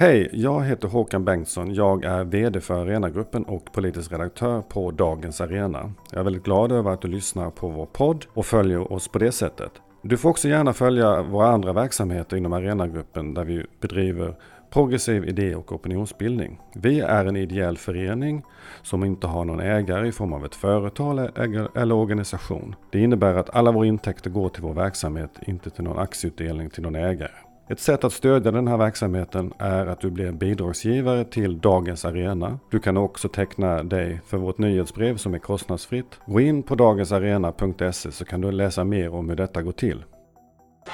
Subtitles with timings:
[0.00, 1.74] Hej, jag heter Håkan Bengtsson.
[1.74, 5.92] Jag är VD för Arenagruppen och politisk redaktör på Dagens Arena.
[6.10, 9.18] Jag är väldigt glad över att du lyssnar på vår podd och följer oss på
[9.18, 9.72] det sättet.
[10.02, 14.34] Du får också gärna följa våra andra verksamheter inom Arenagruppen där vi bedriver
[14.70, 16.60] progressiv idé och opinionsbildning.
[16.74, 18.42] Vi är en ideell förening
[18.82, 21.30] som inte har någon ägare i form av ett företag
[21.76, 22.74] eller organisation.
[22.92, 26.82] Det innebär att alla våra intäkter går till vår verksamhet, inte till någon aktieutdelning till
[26.82, 27.53] någon ägare.
[27.68, 32.58] Ett sätt att stödja den här verksamheten är att du blir bidragsgivare till Dagens Arena.
[32.70, 36.20] Du kan också teckna dig för vårt nyhetsbrev som är kostnadsfritt.
[36.26, 40.04] Gå in på dagensarena.se så kan du läsa mer om hur detta går till.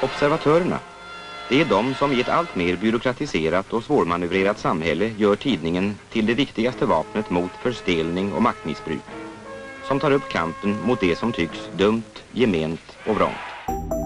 [0.03, 0.79] Observatörerna.
[1.49, 6.27] Det är de som i ett allt mer byråkratiserat och svårmanövrerat samhälle gör tidningen till
[6.27, 9.05] det viktigaste vapnet mot förstelning och maktmissbruk.
[9.89, 14.00] Som tar upp kampen mot det som tycks dumt, gement och vrångt.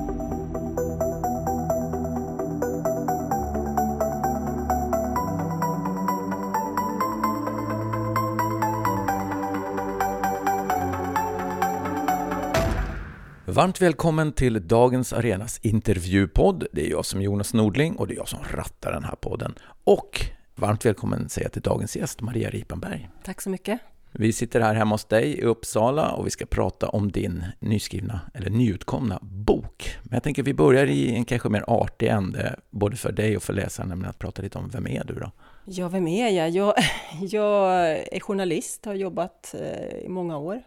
[13.55, 16.67] Varmt välkommen till dagens Arenas intervjupodd.
[16.73, 19.15] Det är jag som är Jonas Nordling och det är jag som rattar den här
[19.21, 19.55] podden.
[19.85, 20.21] Och
[20.55, 23.09] varmt välkommen säger jag till dagens gäst, Maria Ripenberg.
[23.25, 23.81] Tack så mycket.
[24.13, 28.21] Vi sitter här hemma hos dig i Uppsala och vi ska prata om din nyskrivna,
[28.35, 29.97] eller nyutkomna, bok.
[30.03, 33.43] Men jag tänker vi börjar i en kanske mer artig ände, både för dig och
[33.43, 35.31] för läsaren, nämligen att prata lite om vem är du då?
[35.65, 36.51] Ja, vem är jag?
[36.51, 36.75] Jag,
[37.21, 40.63] jag är journalist, har jobbat eh, i många år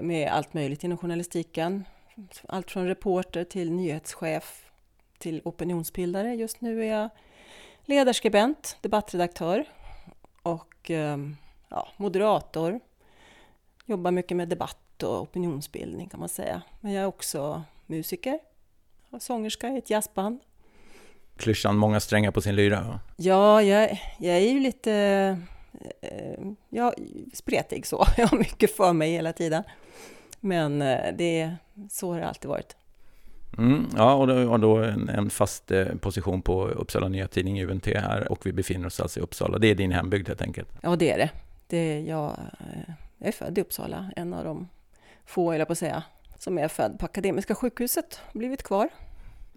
[0.00, 1.84] med allt möjligt inom journalistiken.
[2.48, 4.70] Allt från reporter till nyhetschef
[5.18, 6.34] till opinionsbildare.
[6.34, 7.08] Just nu är jag
[7.84, 9.64] ledarskribent, debattredaktör
[10.42, 11.36] och ehm,
[11.68, 12.80] ja, moderator.
[13.86, 16.62] Jobbar mycket med debatt och opinionsbildning kan man säga.
[16.80, 18.38] Men jag är också musiker
[19.10, 20.40] och sångerska i ett jazzband.
[21.36, 23.00] Klyschan många strängar på sin lyra?
[23.16, 25.38] Ja, jag, jag är ju lite
[26.00, 26.94] Eh, ja,
[27.32, 28.06] spretig så.
[28.16, 29.62] Jag har mycket för mig hela tiden.
[30.40, 31.56] Men eh, det,
[31.90, 32.76] så har det alltid varit.
[33.58, 37.64] Mm, ja, och då, och då en, en, fast eh, position på Uppsala Nya Tidning,
[37.64, 39.58] UNT här, och vi befinner oss alltså i Uppsala.
[39.58, 40.68] Det är din hembygd helt enkelt?
[40.82, 41.30] Ja, det är det.
[41.66, 42.36] det är jag,
[43.18, 44.68] jag är född i Uppsala, en av de
[45.24, 46.02] få, eller på att säga,
[46.38, 48.88] som är född på Akademiska sjukhuset, blivit kvar.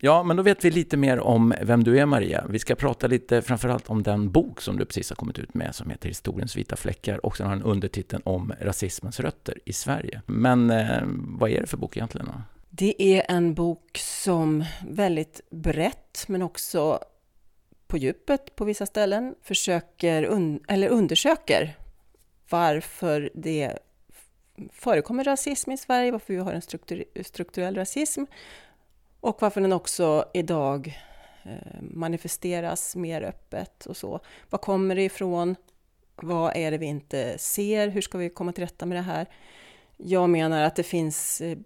[0.06, 2.46] Ja, men då vet vi lite mer om vem du är, Maria.
[2.50, 5.76] Vi ska prata lite framförallt om den bok som du precis har kommit ut med,
[5.76, 10.22] som heter Historiens vita fläckar, och sen har den undertiteln om rasismens rötter i Sverige.
[10.26, 11.02] Men eh,
[11.40, 12.26] vad är det för bok egentligen?
[12.28, 12.42] Då?
[12.70, 17.00] Det är en bok som väldigt brett, men också
[17.88, 21.78] på djupet på vissa ställen, försöker, un eller undersöker
[22.50, 23.78] varför det
[24.72, 28.24] förekommer rasism i Sverige, varför vi har en struktur strukturell rasism
[29.24, 31.00] och varför den också idag
[31.44, 34.20] eh, manifesteras mer öppet och så.
[34.50, 35.56] Var kommer det ifrån?
[36.16, 37.88] Vad är det vi inte ser?
[37.88, 39.26] Hur ska vi komma till rätta med det här?
[39.98, 41.58] Jag menar att det finns eh,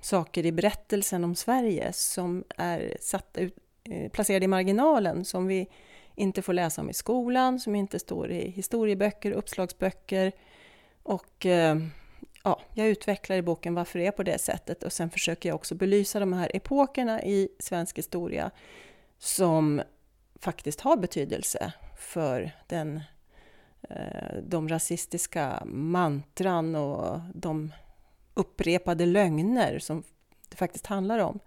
[0.00, 5.68] saker i berättelsen om Sverige som är satt, ut, eh, placerade i marginalen som vi
[6.14, 10.32] inte får läsa om i skolan, som inte står i historieböcker, uppslagsböcker
[11.02, 11.46] och
[12.46, 15.56] ja, jag utvecklar i boken varför det är på det sättet och sen försöker jag
[15.56, 18.50] också belysa de här epokerna i svensk historia
[19.18, 19.82] som
[20.40, 23.00] faktiskt har betydelse för den,
[23.82, 27.72] eh, de rasistiska mantran och de
[28.34, 30.02] upprepade lögner som
[30.48, 31.38] det faktiskt handlar om.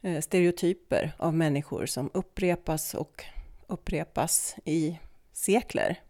[0.00, 3.24] Eh, stereotyper av människor som upprepas och
[3.66, 4.98] upprepas i
[5.32, 6.00] sekler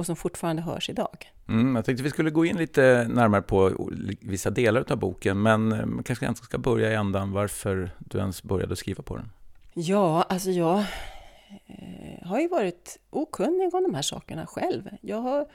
[0.00, 1.32] och som fortfarande hörs idag.
[1.48, 3.88] Mm, jag tänkte vi skulle gå in lite närmare på
[4.20, 8.18] vissa delar av boken, men eh, man kanske inte ska börja i ändan varför du
[8.18, 9.30] ens började skriva på den.
[9.74, 10.78] Ja, alltså jag
[11.66, 14.88] eh, har ju varit okunnig om de här sakerna själv.
[15.00, 15.46] Jag har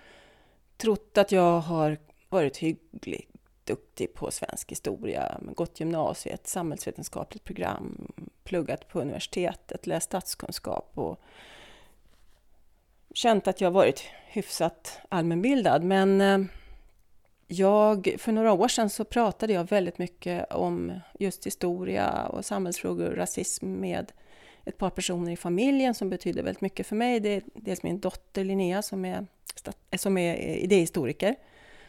[0.78, 1.98] trott att jag har
[2.30, 3.32] varit hyggligt
[3.64, 8.12] duktig på svensk historia, gått gymnasiet, samhällsvetenskapligt program,
[8.44, 11.22] pluggat på universitetet, läst statskunskap och
[13.16, 15.84] känt att jag varit hyfsat allmänbildad.
[15.84, 16.40] Men eh,
[17.48, 23.10] jag, för några år sedan så pratade jag väldigt mycket om just historia och samhällsfrågor
[23.10, 24.12] och rasism med
[24.66, 27.20] ett par personer i familjen som betyder väldigt mycket för mig.
[27.20, 29.28] Det är dels min dotter Linnea som är,
[29.92, 31.36] eh, som är eh, idéhistoriker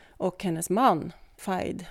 [0.09, 1.87] och hennes man Faid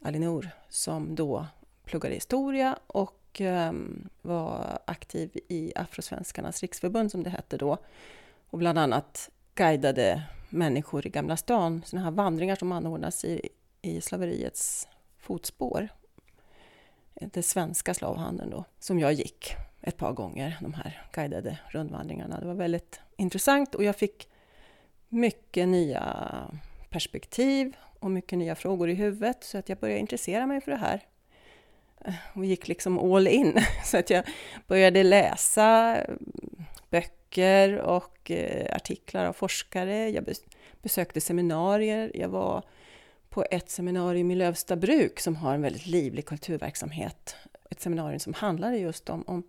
[0.00, 1.46] Alinor som då
[1.84, 7.78] pluggade historia och um, var aktiv i Afrosvenskarnas riksförbund som det hette då
[8.52, 13.48] och bland annat guidade människor i Gamla stan, sådana här vandringar som anordnas i,
[13.82, 14.88] i slaveriets
[15.18, 15.88] fotspår.
[17.14, 22.40] Den svenska slavhandeln då, som jag gick ett par gånger, de här guidade rundvandringarna.
[22.40, 24.28] Det var väldigt intressant och jag fick
[25.08, 26.04] mycket nya
[26.90, 30.78] perspektiv och mycket nya frågor i huvudet så att jag började intressera mig för det
[30.78, 31.02] här.
[32.34, 33.58] Och gick liksom all in.
[33.84, 34.24] Så att jag
[34.66, 35.96] började läsa
[36.90, 37.21] böcker
[37.78, 40.10] och eh, artiklar av forskare.
[40.10, 40.28] Jag
[40.82, 42.10] besökte seminarier.
[42.14, 42.62] Jag var
[43.28, 47.36] på ett seminarium i Lövstabruk som har en väldigt livlig kulturverksamhet.
[47.70, 49.42] Ett seminarium som handlade just om, om,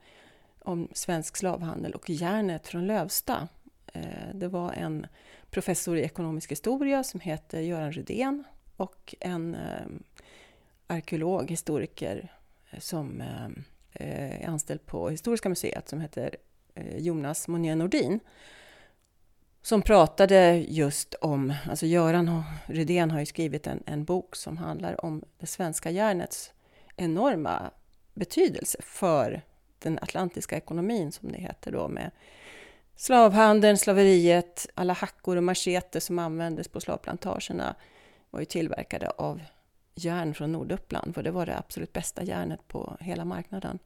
[0.59, 3.47] om svensk slavhandel och järnet från Lövsta.
[3.94, 4.01] Eh,
[4.33, 5.07] det var en
[5.50, 8.44] professor i ekonomisk historia som heter Göran Rydén
[8.77, 9.85] och en eh,
[10.88, 12.31] arkeolog, historiker
[12.69, 13.45] eh, som eh,
[13.94, 16.35] eh, är anställd på Historiska museet som heter
[16.75, 18.19] Eh, Jonas Monier Nordin
[19.61, 25.05] som pratade just om, alltså Göran Rydén har ju skrivit en, en bok som handlar
[25.05, 26.53] om det svenska järnets
[26.95, 27.71] enorma
[28.13, 29.41] betydelse för
[29.79, 32.11] den atlantiska ekonomin, som det heter då, med
[32.95, 37.75] slavhandeln, slaveriet, alla hackor och macheter som användes på slavplantagerna
[38.29, 39.41] var ju tillverkade av
[39.95, 43.79] järn från Norduppland, för det var det absolut bästa järnet på hela marknaden.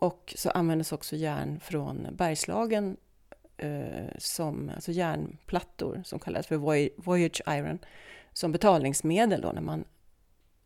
[0.00, 2.96] Och så användes också järn från Bergslagen
[3.56, 6.56] eh, som alltså järnplattor som kallades för
[7.02, 7.78] Voyage Iron
[8.32, 9.84] som betalningsmedel då när man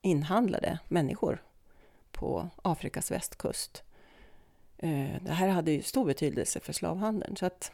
[0.00, 1.42] inhandlade människor
[2.12, 3.82] på Afrikas västkust.
[4.78, 7.72] Eh, det här hade ju stor betydelse för slavhandeln så att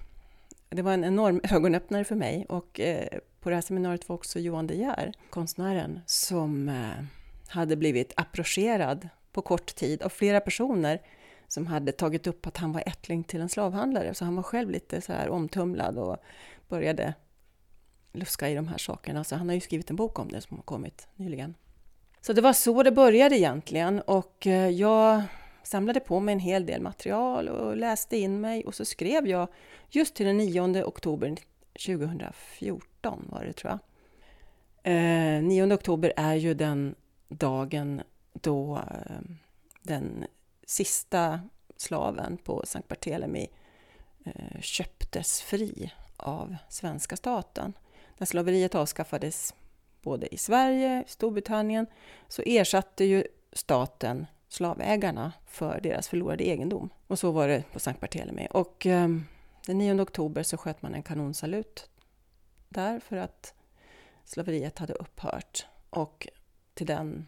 [0.69, 4.38] det var en enorm ögonöppnare för mig och eh, på det här seminariet var också
[4.38, 7.04] Johan De Geer, konstnären, som eh,
[7.49, 11.02] hade blivit approcherad på kort tid av flera personer
[11.48, 14.14] som hade tagit upp att han var ättling till en slavhandlare.
[14.14, 16.16] Så han var själv lite så här omtumlad och
[16.68, 17.14] började
[18.12, 19.24] luska i de här sakerna.
[19.24, 21.54] Så han har ju skrivit en bok om det som har kommit nyligen.
[22.20, 25.22] Så det var så det började egentligen och eh, jag
[25.62, 29.48] samlade på mig en hel del material och läste in mig och så skrev jag
[29.90, 31.36] just till den 9 oktober
[31.86, 33.78] 2014 var det tror jag.
[34.92, 36.94] Eh, 9 oktober är ju den
[37.28, 38.02] dagen
[38.32, 39.30] då eh,
[39.82, 40.24] den
[40.68, 41.40] sista
[41.76, 43.48] slaven på Sankt Barthélemy
[44.24, 47.72] eh, köptes fri av svenska staten.
[48.18, 49.54] När slaveriet avskaffades
[50.02, 51.86] både i Sverige och Storbritannien
[52.28, 56.90] så ersatte ju staten slavägarna för deras förlorade egendom.
[57.06, 58.46] Och så var det på Sankt Barthélemy.
[58.50, 59.08] Och eh,
[59.66, 61.90] den 9 oktober så sköt man en kanonsalut
[62.68, 63.54] där för att
[64.24, 65.66] slaveriet hade upphört.
[65.90, 66.28] Och
[66.74, 67.26] till den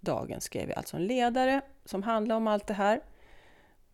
[0.00, 3.00] dagen skrev jag alltså en ledare som handlade om allt det här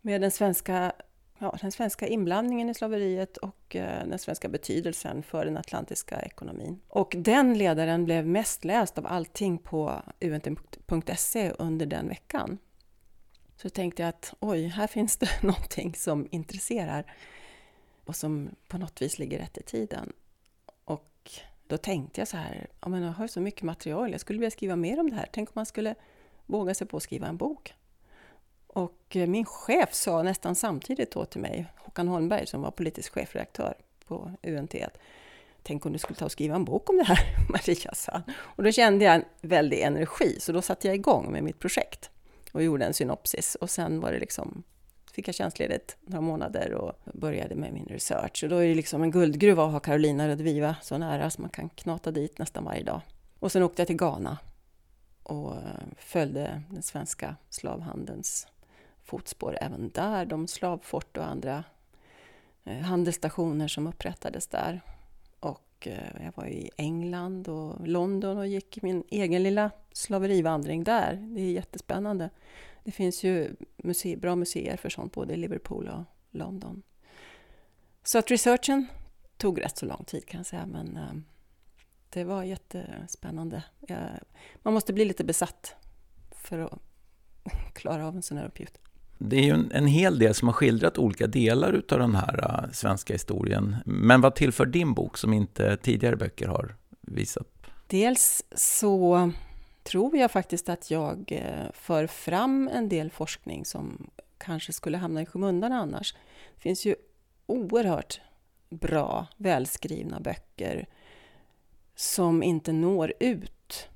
[0.01, 0.93] med den svenska,
[1.39, 6.81] ja, den svenska inblandningen i slaveriet och eh, den svenska betydelsen för den atlantiska ekonomin.
[6.89, 12.59] Och den ledaren blev mest läst av allting på unt.se under den veckan.
[13.57, 17.13] Så tänkte jag att oj, här finns det någonting som intresserar
[18.05, 20.13] och som på något vis ligger rätt i tiden.
[21.67, 24.51] Då tänkte jag så här, ja, men jag har så mycket material, jag skulle vilja
[24.51, 25.29] skriva mer om det här.
[25.33, 25.95] Tänk om man skulle
[26.47, 27.75] våga sig på att skriva en bok.
[28.67, 33.13] Och eh, min chef sa nästan samtidigt då till mig, Håkan Holmberg som var politisk
[33.13, 33.75] chefredaktör
[34.07, 34.99] på UNT, att
[35.63, 37.19] tänk om du skulle ta och skriva en bok om det här,
[37.49, 41.45] Maria, sa Och då kände jag en väldig energi, så då satte jag igång med
[41.45, 42.11] mitt projekt
[42.53, 43.55] och gjorde en synopsis.
[43.55, 44.63] Och sen var det liksom,
[45.17, 48.45] fick jag tjänstledigt några månader och började med min research.
[48.45, 51.51] Och då är det liksom en guldgruva att ha Carolina Rödviva så nära, så man
[51.51, 53.01] kan knata dit nästan varje dag.
[53.39, 54.39] Och sen åkte jag till Ghana
[55.23, 55.61] och eh,
[55.99, 58.47] följde den svenska slavhandelns
[59.05, 60.25] fotspår även där.
[60.25, 61.65] De slavfort och andra
[62.65, 64.81] eh, handelsstationer som upprättades där.
[65.41, 71.15] Och eh, jag var i England och London och gick min egen lilla slaverivandring där.
[71.15, 72.31] Det är jättespännande.
[72.87, 76.83] Det finns ju museer, bra museer för sånt både i Liverpool och London.
[78.03, 78.87] Så att researchen
[79.37, 81.13] tog rätt så lång tid kan jag säga, men eh,
[82.11, 83.63] det var jättespännande.
[84.63, 85.75] man måste bli lite besatt
[86.31, 86.79] för att
[87.75, 88.79] klara av en sån här uppgift.
[89.19, 92.65] Det är ju en, en hel del som har skildrat olika delar av den här
[92.65, 93.77] uh, svenska historien.
[93.85, 97.47] Men vad tillför din bok som inte tidigare böcker har visat?
[97.87, 99.33] Dels så
[99.87, 105.23] tror jag faktiskt att jag eh, för fram en del forskning som kanske skulle hamna
[105.23, 106.15] i skymundan annars.
[106.55, 106.95] Det finns ju
[107.47, 108.21] oerhört
[108.69, 110.87] bra, välskrivna böcker
[111.95, 113.89] som inte når ut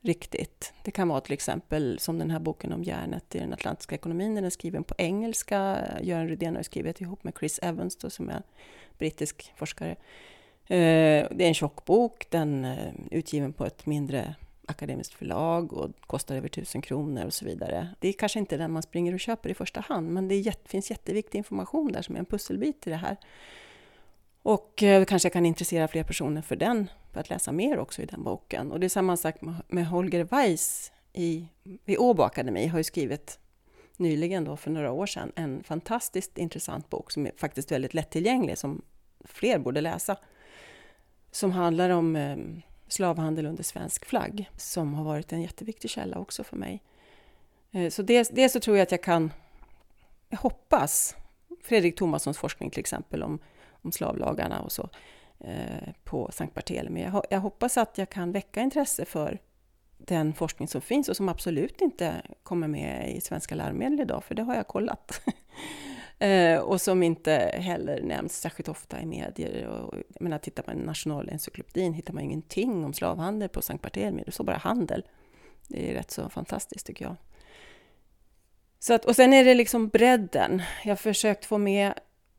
[0.00, 0.72] riktigt.
[0.82, 4.34] Det kan vara till exempel som den här boken om järnet i den atlantiska ekonomin.
[4.34, 5.78] Den är skriven på engelska.
[6.02, 8.42] Göran Rydén har skrivit ihop med Chris Evans då, som är
[8.98, 9.90] brittisk forskare.
[10.66, 14.34] Eh, det är en tjock bok, den är utgiven på ett mindre
[14.70, 17.88] akademiskt förlag och kostar över tusen kronor och så vidare.
[18.00, 20.68] Det är kanske inte den man springer och köper i första hand, men det jätt,
[20.68, 23.16] finns jätteviktig information där som är en pusselbit i det här.
[24.42, 28.02] Och eh, kanske jag kan intressera fler personer för den, för att läsa mer också
[28.02, 28.72] i den boken.
[28.72, 29.34] Och det är samma sak
[29.68, 31.48] med Holger Weiss i,
[31.84, 33.38] vid Åbo Akademi, har ju skrivit
[33.96, 38.58] nyligen då för några år sedan en fantastiskt intressant bok som är faktiskt väldigt lättillgänglig,
[38.58, 38.82] som
[39.24, 40.16] fler borde läsa.
[41.30, 42.36] Som handlar om eh,
[42.92, 46.82] slavhandel under svensk flagg, som har varit en jätteviktig källa också för mig.
[47.70, 49.32] Eh, så dels, dels så tror jag att jag kan,
[50.28, 51.16] jag hoppas,
[51.62, 53.38] Fredrik Thomassons forskning till exempel om,
[53.70, 54.88] om slavlagarna och så
[55.40, 57.02] eh, på Sankt Barthélemy.
[57.02, 59.38] Jag, jag hoppas att jag kan väcka intresse för
[59.98, 64.34] den forskning som finns och som absolut inte kommer med i svenska läromedel idag, för
[64.34, 65.20] det har jag kollat.
[66.18, 69.66] Eh, och som inte heller nämns särskilt ofta i medier.
[69.66, 74.22] Och, jag menar, tittar man i Nationalencyklopedin hittar man ingenting om slavhandel på Sankt Barthélemy,
[74.26, 75.02] det står bara handel.
[75.68, 77.16] Det är rätt så fantastiskt tycker jag.
[78.78, 80.62] Så att, och sen är det liksom bredden.
[80.84, 81.94] Jag har försökt få med,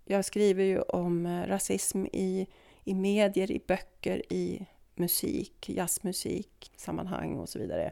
[0.05, 2.47] jag skriver ju om eh, rasism i,
[2.83, 7.91] i medier, i böcker, i musik, jazzmusik, sammanhang och så vidare.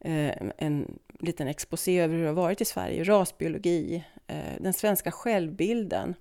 [0.00, 5.10] Eh, en liten exposé över hur det har varit i Sverige, rasbiologi, eh, den svenska
[5.10, 6.14] självbilden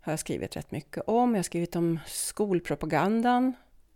[0.00, 1.30] har jag skrivit rätt mycket om.
[1.30, 3.52] Jag har skrivit om skolpropagandan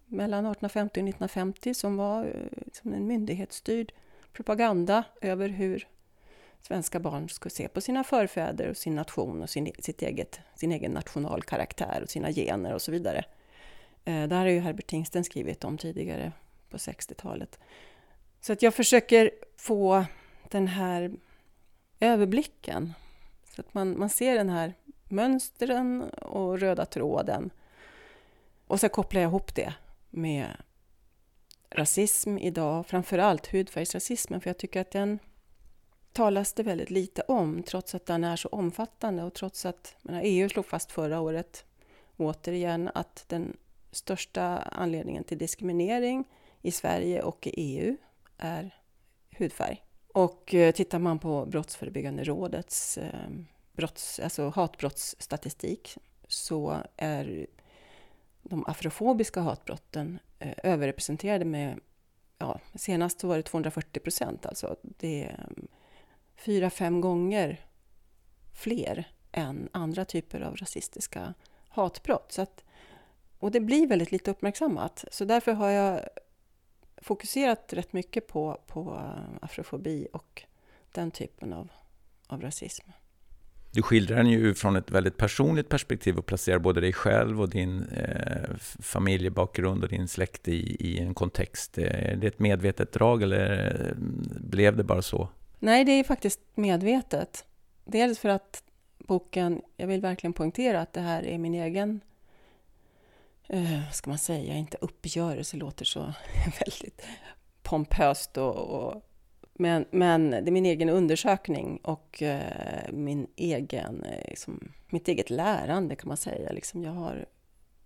[0.07, 2.31] mellan 1850 och 1950 som var eh,
[2.73, 3.93] som en myndighetsstyrd
[4.33, 5.89] propaganda över hur
[6.61, 10.73] svenska barn skulle se på sina förfäder och sin nation och sin, sitt eget, sin
[10.73, 13.25] egen nationalkaraktär och sina gener och så vidare.
[14.05, 16.33] Eh, där har ju Herbert Tingsten skrivit om tidigare
[16.71, 17.59] på 60-talet.
[18.41, 20.05] Så att jag försöker få
[20.49, 21.13] den här
[22.01, 22.95] överblicken.
[23.55, 24.75] Så att man, man ser den här
[25.09, 27.51] mönstren och röda tråden.
[28.67, 29.75] Och så kopplar jag ihop det
[30.11, 30.57] med
[31.71, 35.19] rasism idag, Framförallt hudfärgsrasismen, för jag tycker att den
[36.13, 40.23] talas det väldigt lite om, trots att den är så omfattande och trots att menar,
[40.25, 41.65] EU slog fast förra året,
[42.17, 43.57] återigen, att den
[43.91, 46.25] största anledningen till diskriminering
[46.63, 47.97] i Sverige och i EU
[48.39, 48.75] är
[49.31, 49.85] hudfärg.
[50.15, 53.31] Och eh, tittar man på Brottsförebyggande rådets eh,
[53.73, 57.47] brotts, alltså hatbrottsstatistik så är
[58.43, 61.81] de afrofobiska hatbrotten eh, överrepresenterade med,
[62.39, 65.69] ja, senast var det 240 procent, alltså det är mm,
[66.37, 67.61] fyra, fem gånger
[68.55, 71.35] fler än andra typer av rasistiska
[71.69, 72.33] hatbrott.
[72.33, 72.65] Så att,
[73.39, 75.05] och det blir väldigt lite uppmärksammat.
[75.11, 76.01] Så därför har jag
[77.03, 79.01] fokuserat rätt mycket på, på
[79.41, 80.43] afrofobi och
[80.93, 81.69] den typen av,
[82.27, 82.91] av rasism.
[83.73, 87.51] Du skildrar den ju från ett väldigt personligt perspektiv och placerar både dig själv och
[87.51, 91.79] din eh, familjebakgrund och din släkt i, i en kontext.
[91.79, 93.95] Är det ett medvetet drag eller
[94.41, 95.29] blev det bara så?
[95.59, 97.45] Nej, det är faktiskt medvetet.
[97.85, 98.63] Dels för att
[98.99, 102.01] boken, jag vill verkligen poängtera att det här är min egen
[103.49, 106.01] eh, ska man säga, inte uppgörelse, låter så
[106.61, 107.03] väldigt
[107.63, 109.05] pompöst och, och
[109.61, 115.31] men, men det är min egen undersökning och eh, min egen, eh, liksom, mitt eget
[115.31, 116.53] lärande kan man säga.
[116.53, 117.27] Liksom, jag har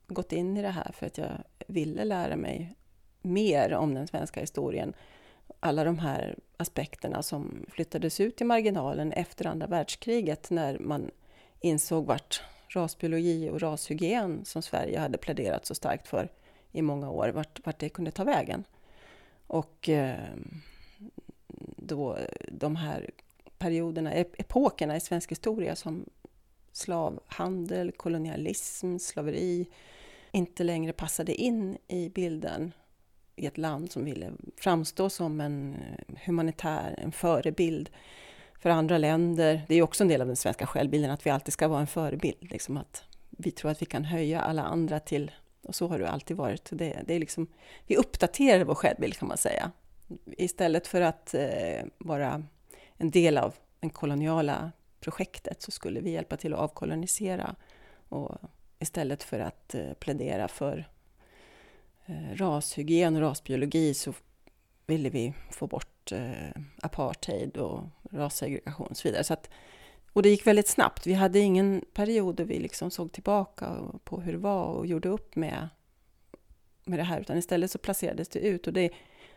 [0.06, 1.30] gått in i det här för att jag
[1.66, 2.74] ville lära mig
[3.22, 4.92] mer om den svenska historien.
[5.60, 11.10] Alla de här aspekterna som flyttades ut i marginalen efter andra världskriget när man
[11.60, 12.42] insåg vart
[12.76, 16.28] rasbiologi och rashygien som Sverige hade pläderat så starkt för
[16.72, 18.64] i många år, vart, vart det kunde ta vägen.
[19.46, 20.34] Och eh,
[21.76, 23.10] då de här
[23.58, 26.04] perioderna, epokerna i svensk historia som
[26.72, 29.66] slavhandel, kolonialism, slaveri
[30.30, 32.72] inte längre passade in i bilden
[33.36, 35.76] i ett land som ville framstå som en
[36.24, 37.90] humanitär, en förebild
[38.62, 39.62] för andra länder.
[39.68, 41.86] Det är också en del av den svenska självbilden att vi alltid ska vara en
[41.86, 42.50] förebild.
[42.50, 45.30] Liksom att vi tror att vi kan höja alla andra till,
[45.62, 46.68] och så har det alltid varit.
[46.72, 47.46] Det, det är liksom,
[47.86, 49.70] vi uppdaterar vår självbild kan man säga.
[50.26, 52.44] Istället för att eh, vara
[52.96, 57.56] en del av det koloniala projektet så skulle vi hjälpa till att avkolonisera.
[58.08, 58.38] Och
[58.78, 60.88] istället för att eh, plädera för
[62.06, 64.12] eh, rashygien och rasbiologi så
[64.86, 69.24] ville vi få bort eh, apartheid och rassegregation och så vidare.
[69.24, 69.50] Så att,
[70.12, 71.06] och det gick väldigt snabbt.
[71.06, 75.08] Vi hade ingen period där vi liksom såg tillbaka på hur det var och gjorde
[75.08, 75.68] upp med,
[76.84, 78.66] med det här, utan istället så placerades det ut.
[78.66, 78.90] Och det,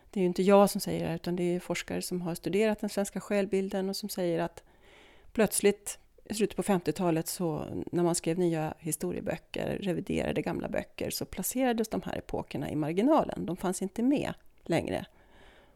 [0.10, 2.36] det är ju inte jag som säger det här, utan det är forskare som har
[2.36, 4.64] studerat den svenska självbilden och som säger att
[5.32, 11.26] plötsligt i slutet på 50-talet så när man skrev nya historieböcker, reviderade gamla böcker, så
[11.26, 13.46] placerades de här epokerna i marginalen.
[13.46, 15.06] De fanns inte med längre.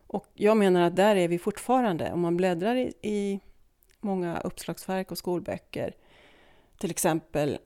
[0.09, 2.11] Och jag menar att där är vi fortfarande.
[2.11, 3.39] Om man bläddrar i, i
[3.99, 5.95] många uppslagsverk och skolböcker,
[6.77, 7.57] till exempel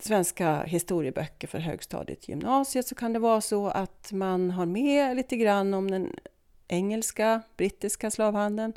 [0.00, 5.36] svenska historieböcker för högstadiet gymnasiet, så kan det vara så att man har med lite
[5.36, 6.12] grann om den
[6.68, 8.72] engelska, brittiska slavhandeln.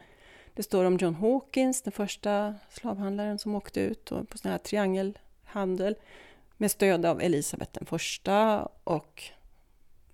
[0.54, 5.96] Det står om John Hawkins, den första slavhandlaren som åkte ut på sån här triangelhandel
[6.58, 9.32] med stöd av Elisabeth den första och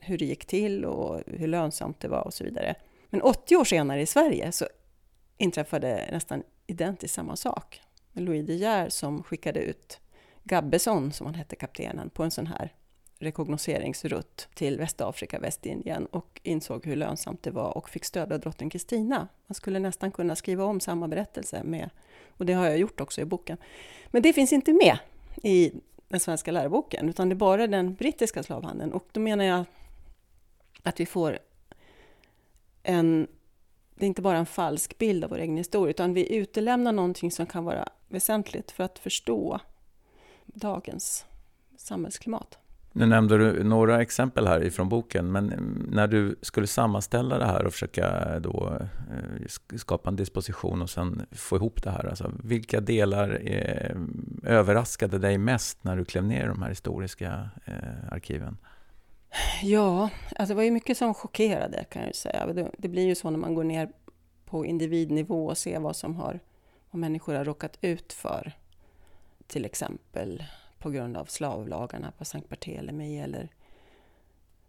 [0.06, 2.76] hur det gick till och hur lönsamt det var och så vidare.
[3.10, 4.66] Men 80 år senare i Sverige så
[5.38, 7.82] inträffade nästan identiskt samma sak.
[8.12, 10.00] Med Louis De Geer som skickade ut
[10.44, 12.74] Gabbesson, som han hette, kaptenen, på en sån här
[13.20, 18.70] rekognoseringsrutt till Västafrika, Västindien och insåg hur lönsamt det var och fick stöd av drottning
[18.70, 19.28] Kristina.
[19.48, 21.90] Man skulle nästan kunna skriva om samma berättelse med,
[22.28, 23.58] och det har jag gjort också i boken.
[24.08, 24.98] Men det finns inte med
[25.44, 25.72] i
[26.08, 28.94] den svenska läroboken, utan det är bara den brittiska slavhandeln.
[28.94, 29.66] Och då menar jag
[30.84, 31.40] att vi får
[32.84, 33.28] en...
[33.96, 37.32] Det är inte bara en falsk bild av vår egen historia, utan vi utelämnar någonting
[37.32, 39.60] som kan vara väsentligt för att förstå
[40.46, 41.26] dagens
[41.78, 42.58] samhällsklimat.
[42.96, 45.46] Nu nämnde du några exempel här ifrån boken, men
[45.92, 48.80] när du skulle sammanställa det här och försöka då
[49.12, 49.48] eh,
[49.78, 53.96] skapa en disposition och sen få ihop det här, alltså vilka delar eh,
[54.44, 58.58] överraskade dig mest när du klev ner i de här historiska eh, arkiven?
[59.64, 62.46] Ja, alltså det var ju mycket som chockerade kan jag ju säga.
[62.46, 63.92] Det, det blir ju så när man går ner
[64.46, 66.40] på individnivå och ser vad som har,
[66.92, 68.54] vad människor har råkat ut för.
[69.48, 70.44] Till exempel
[70.80, 73.50] på grund av slavlagarna på Sankt Barthélemy eller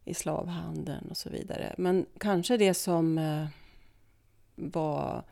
[0.04, 1.74] i slavhandeln och så vidare.
[1.78, 3.46] Men kanske det som eh,
[4.54, 5.24] var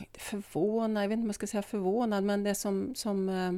[0.00, 3.52] inte förvånad, jag vet inte om jag ska säga förvånad, men det som, som eh,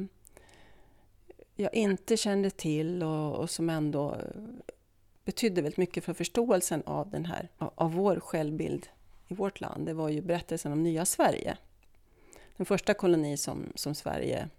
[1.59, 4.17] jag inte kände till och, och, som ändå
[5.25, 8.87] betydde väldigt mycket för förståelsen av den här, av, vår självbild
[9.27, 11.57] i vårt land, det var ju berättelsen om nya Sverige.
[12.57, 14.49] Den första koloni som, som Sverige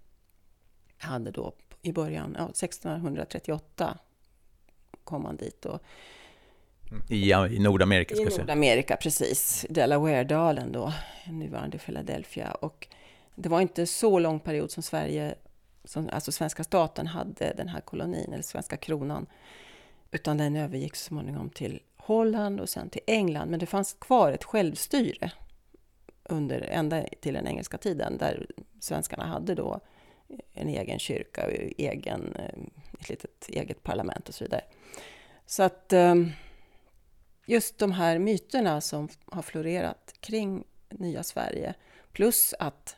[0.99, 1.52] hade då
[1.83, 3.99] i början, ja, 1638
[5.04, 5.67] kom man dit.
[5.67, 5.80] Och,
[7.08, 8.15] I, I Nordamerika?
[8.15, 9.67] I Nordamerika, precis.
[9.71, 10.93] Delaware-dalen då,
[11.26, 12.52] nuvarande Philadelphia.
[12.52, 12.89] Och
[13.34, 15.34] det var inte så lång period som Sverige,
[15.84, 19.26] som, alltså svenska staten, hade den här kolonin, eller svenska kronan.
[20.10, 23.50] Utan den övergick så småningom till Holland och sen till England.
[23.50, 25.32] Men det fanns kvar ett självstyre
[26.25, 28.47] under, ända till den engelska tiden, där
[28.80, 29.80] svenskarna hade då
[30.52, 32.60] en egen kyrka och egen, eh,
[33.00, 34.64] ett litet eget parlament och så vidare.
[35.47, 36.14] Så att eh,
[37.47, 41.75] just de här myterna som har florerat kring nya Sverige
[42.12, 42.97] plus att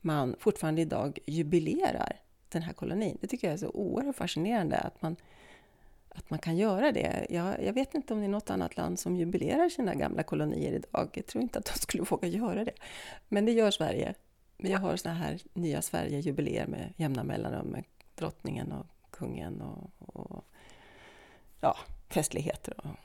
[0.00, 3.18] man fortfarande idag jubilerar den här kolonin.
[3.20, 5.16] Det tycker jag är så oerhört fascinerande att man,
[6.08, 7.26] att man kan göra det.
[7.30, 10.72] Jag, jag vet inte om det är något annat land som jubilerar sina gamla kolonier
[10.72, 11.08] idag.
[11.12, 12.74] Jag tror inte att de skulle våga göra det.
[13.28, 14.14] Men det gör Sverige
[14.58, 17.84] vi har såna här nya Sverige-jubileer med jämna mellanrum med
[18.14, 20.44] drottningen och kungen och, och
[21.60, 21.76] ja,
[22.08, 22.96] festligheter och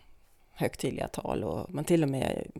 [0.51, 2.51] högtidliga tal och man till och med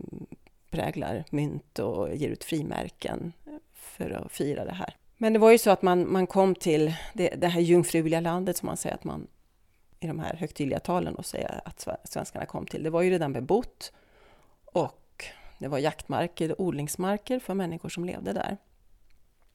[0.70, 3.32] präglar mynt och ger ut frimärken
[3.84, 4.96] för att fira det här.
[5.16, 8.56] Men det var ju så att man, man kom till det, det här jungfruliga landet
[8.56, 9.26] som man säger att man
[10.00, 12.82] i de här högtidliga talen och säger att svenskarna kom till.
[12.82, 13.92] Det var ju redan bebott
[14.64, 15.24] och
[15.58, 18.56] det var jaktmarker, odlingsmarker för människor som levde där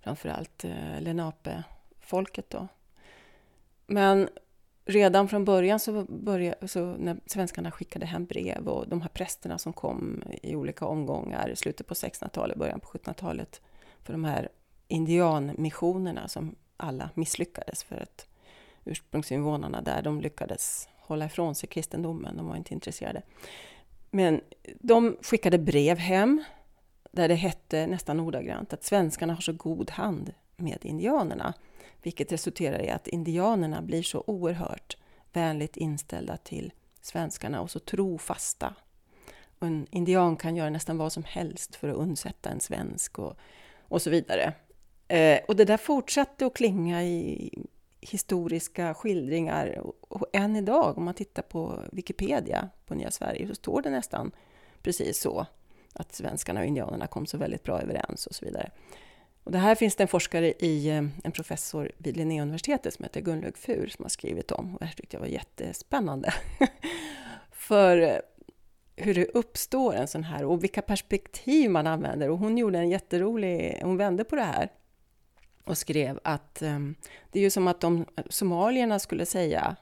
[0.02, 2.68] framförallt eh, Lenape-folket då.
[3.88, 4.30] Men
[4.86, 9.58] redan från början så, började, så när svenskarna skickade hem brev och de här prästerna
[9.58, 13.62] som kom i olika omgångar i slutet på 1600-talet, början på 1700-talet
[14.04, 14.50] för de här
[14.88, 18.28] indianmissionerna som alla misslyckades för att
[18.86, 23.22] ursprungsinvånarna där, de lyckades hålla ifrån sig kristendomen, de var inte intresserade.
[24.12, 24.42] Men
[24.80, 26.44] de skickade brev hem
[27.12, 31.54] där det hette nästan ordagrant att svenskarna har så god hand med indianerna,
[32.02, 34.98] vilket resulterar i att indianerna blir så oerhört
[35.34, 38.76] vänligt inställda till svenskarna och så trofasta.
[39.60, 43.38] Och en indian kan göra nästan vad som helst för att undsätta en svensk och,
[43.90, 44.54] och så vidare.
[45.08, 47.50] Eh, och det där fortsatte att klinga i
[48.02, 53.82] historiska skildringar och, än idag, om man tittar på Wikipedia på Nya Sverige, så står
[53.82, 54.32] det nästan
[54.82, 55.46] precis så
[55.94, 58.72] att svenskarna och indianerna kom så väldigt bra överens och så vidare.
[59.44, 63.22] Och det här finns det en forskare i, eh, en professor vid Linnéuniversitetet som heter
[63.22, 64.74] Gunlög Fur som har skrivit om.
[64.74, 66.34] Och det här tyckte jag var jättespännande.
[67.52, 68.18] För eh,
[69.00, 72.30] hur det uppstår en sån här och vilka perspektiv man använder.
[72.30, 74.70] Och hon gjorde en jätterolig, hon vände på det här
[75.64, 76.96] och skrev att um,
[77.32, 79.76] det är ju som att de somalierna skulle säga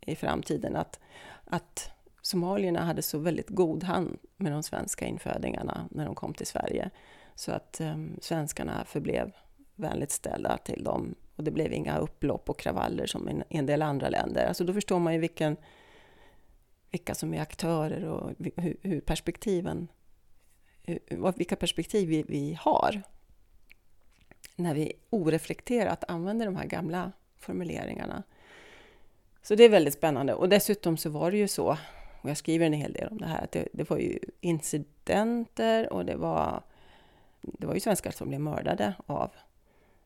[0.00, 1.00] i framtiden att,
[1.44, 1.90] att
[2.22, 6.90] somalierna hade så väldigt god hand med de svenska infödingarna när de kom till Sverige.
[7.34, 9.32] Så att um, svenskarna förblev
[9.76, 13.82] vänligt ställda till dem och det blev inga upplopp och kravaller som i en del
[13.82, 14.46] andra länder.
[14.46, 15.56] Alltså då förstår man ju vilken,
[16.90, 19.88] vilka som är aktörer och hur, hur perspektiven,
[20.82, 23.02] hur, vilka perspektiv vi, vi har
[24.56, 28.22] när vi oreflekterat använder de här gamla formuleringarna.
[29.42, 30.34] Så det är väldigt spännande.
[30.34, 31.76] Och dessutom så var det ju så,
[32.22, 35.92] och jag skriver en hel del om det här, att det, det var ju incidenter
[35.92, 36.62] och det var,
[37.40, 39.30] det var ju svenskar som blev mördade av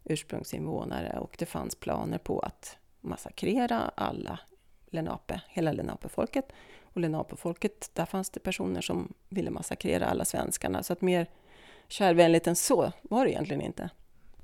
[0.04, 4.38] ursprungsinvånare och det fanns planer på att massakrera alla
[4.86, 6.52] Lenape, hela Lenape-folket.
[6.94, 10.82] Och Lenape-folket, där fanns det personer som ville massakrera alla svenskarna.
[10.82, 11.26] Så att mer
[11.88, 13.90] kärvänligt än så var det egentligen inte.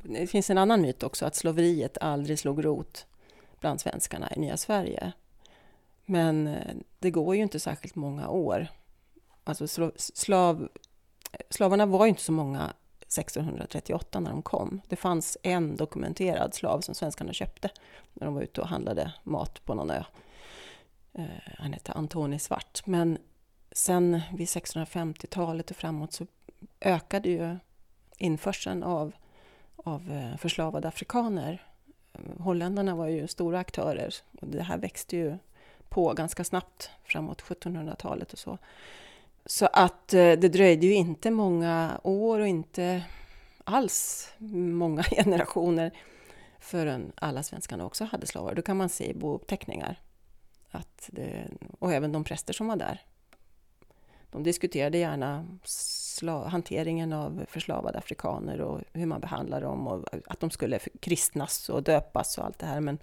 [0.03, 3.07] Det finns en annan myt också, att slaveriet aldrig slog rot
[3.61, 5.13] bland svenskarna i nya Sverige.
[6.05, 8.69] Men eh, det går ju inte särskilt många år.
[9.45, 10.69] Alltså slav,
[11.51, 14.81] slavarna var ju inte så många 1638 när de kom.
[14.89, 17.71] Det fanns en dokumenterad slav som svenskarna köpte
[18.15, 20.05] när de var ute och handlade mat på någon ö.
[21.13, 21.25] Eh,
[21.59, 22.87] han hette Antoni Svart.
[22.87, 23.19] Men
[23.73, 26.27] sen vid 1650-talet och framåt så
[26.81, 27.57] ökade ju
[28.19, 29.13] införseln av,
[29.77, 31.63] av eh, förslavade afrikaner.
[32.13, 35.39] Eh, holländarna var ju stora aktörer och det här växte ju
[35.89, 38.59] på ganska snabbt framåt 1700-talet och så.
[39.47, 43.05] Så att det dröjde ju inte många år och inte
[43.65, 45.91] alls många generationer
[46.59, 48.55] förrän alla svenskarna också hade slavar.
[48.55, 49.99] Då kan man se i bouppteckningar.
[50.71, 53.03] Att det, och även de präster som var där.
[54.31, 55.47] De diskuterade gärna
[56.47, 61.83] hanteringen av förslavade afrikaner och hur man behandlar dem och att de skulle kristnas och
[61.83, 62.81] döpas och allt det här.
[62.81, 62.99] Men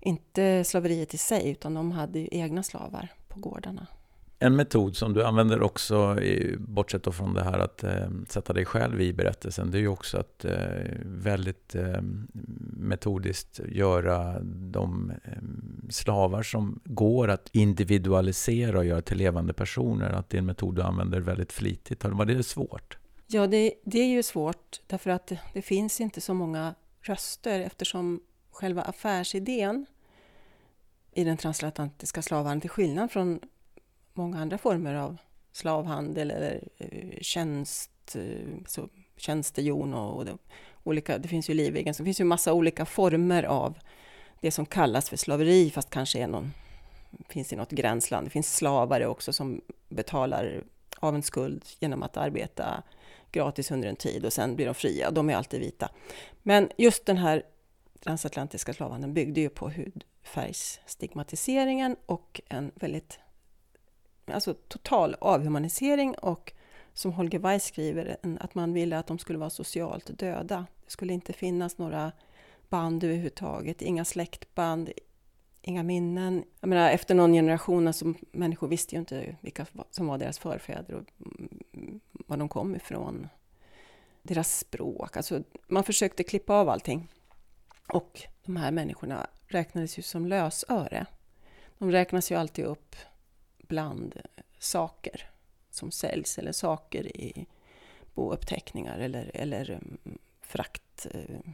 [0.00, 3.86] inte slaveriet i sig, utan de hade egna slavar på gårdarna.
[4.44, 6.18] En metod som du använder också,
[6.58, 10.18] bortsett från det här att eh, sätta dig själv i berättelsen, det är ju också
[10.18, 10.52] att eh,
[11.04, 12.00] väldigt eh,
[12.76, 15.32] metodiskt göra de eh,
[15.90, 20.10] slavar som går att individualisera och göra till levande personer.
[20.10, 22.04] Att det är en metod du använder väldigt flitigt.
[22.04, 22.98] Var det svårt?
[23.26, 27.60] Ja, det, det är ju svårt därför att det, det finns inte så många röster
[27.60, 29.86] eftersom själva affärsidén
[31.12, 33.40] i den transatlantiska slavhandeln, till skillnad från
[34.14, 35.16] många andra former av
[35.52, 40.38] slavhandel eller eh, tjänst, eh, så tjänstehjon och, och det,
[40.82, 43.78] olika, det finns ju livegen, så det finns ju massa olika former av
[44.40, 46.52] det som kallas för slaveri, fast kanske är någon,
[47.28, 48.26] finns i något gränsland.
[48.26, 50.62] Det finns slavare också som betalar
[50.96, 52.82] av en skuld genom att arbeta
[53.32, 55.10] gratis under en tid och sen blir de fria.
[55.10, 55.90] De är alltid vita.
[56.42, 57.42] Men just den här
[58.00, 63.18] transatlantiska slavhandeln byggde ju på hudfärgsstigmatiseringen och en väldigt
[64.26, 66.52] alltså total avhumanisering och
[66.92, 70.66] som Holger Weiss skriver, att man ville att de skulle vara socialt döda.
[70.84, 72.12] Det skulle inte finnas några
[72.68, 74.90] band överhuvudtaget, inga släktband,
[75.62, 76.44] inga minnen.
[76.60, 80.94] Jag menar, efter någon generation, alltså, människor visste ju inte vilka som var deras förfäder
[80.94, 81.04] och
[81.74, 83.28] mm, var de kom ifrån.
[84.22, 87.08] Deras språk, alltså man försökte klippa av allting.
[87.92, 91.06] Och de här människorna räknades ju som lösöre.
[91.78, 92.96] De räknas ju alltid upp
[93.68, 94.20] bland
[94.58, 95.30] saker
[95.70, 97.46] som säljs eller saker i
[98.14, 101.52] bouppteckningar eller, eller mm, frakt eh,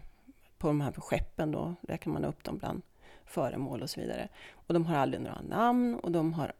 [0.58, 2.82] på de här skeppen då räknar man upp dem bland
[3.24, 4.28] föremål och så vidare.
[4.52, 6.52] Och de har aldrig några namn och de har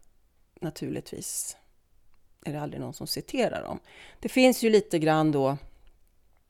[0.61, 1.57] naturligtvis
[2.45, 3.81] är det aldrig någon som citerar dem.
[4.21, 5.57] Det finns ju lite grann då,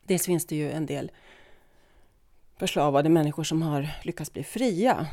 [0.03, 1.13] dels finns det ju en del
[2.57, 5.07] förslavade människor som har lyckats bli fria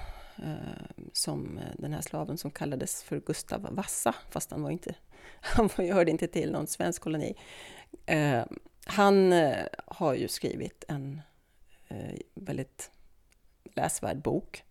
[0.44, 4.96] Eh, som den här slaven som kallades för Gustav Vassa, fast han var inte,
[5.42, 7.36] han hörde inte till någon svensk koloni.
[8.06, 8.44] Eh,
[8.86, 11.22] han eh, har ju skrivit en
[12.36, 12.92] väldigt
[13.64, 14.64] läsvärd bok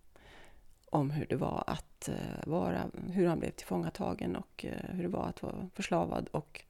[0.91, 2.09] om hur det var att
[2.47, 6.65] vara, hur han blev tillfångatagen och hur det var att vara förslavad och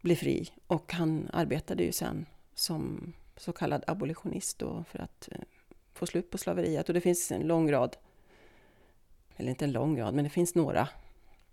[0.00, 0.52] bli fri.
[0.66, 5.28] Och han arbetade ju sen som så kallad abolitionist då för att
[6.02, 6.88] få slut på slaveriet.
[6.88, 7.96] Och det finns en lång rad,
[9.36, 10.88] eller inte en lång rad, men det finns några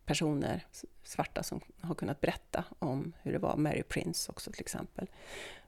[0.05, 0.65] personer,
[1.03, 3.57] svarta, som har kunnat berätta om hur det var.
[3.57, 5.07] Mary Prince också till exempel.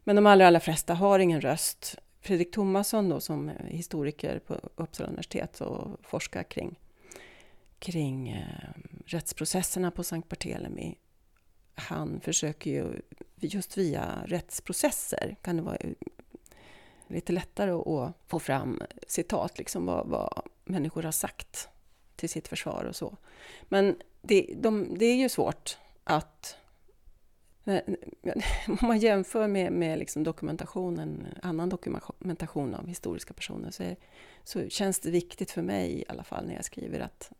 [0.04, 1.98] Men de allra, allra flesta har ingen röst.
[2.22, 6.80] Fredrik Thomasson då, som historiker på Uppsala universitet och forskar kring,
[7.80, 8.74] kring eh,
[9.06, 10.96] rättsprocesserna på Sankt Barthélemy.
[11.76, 13.02] Han försöker ju
[13.36, 15.78] just via rättsprocesser, kan det vara
[17.12, 21.70] lite lättare att få fram citat, liksom vad, vad människor har sagt
[22.16, 23.18] till sitt försvar och så.
[23.64, 26.58] Men det, de, det är ju svårt att
[27.66, 27.82] eh,
[28.68, 33.96] om man jämför med, med liksom dokumentationen, annan dokumentation av historiska personer så, är,
[34.44, 37.32] så känns det viktigt för mig i alla fall när jag skriver att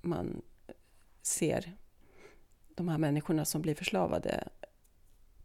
[0.00, 0.42] man
[1.22, 1.72] ser
[2.74, 4.48] de här människorna som blir förslavade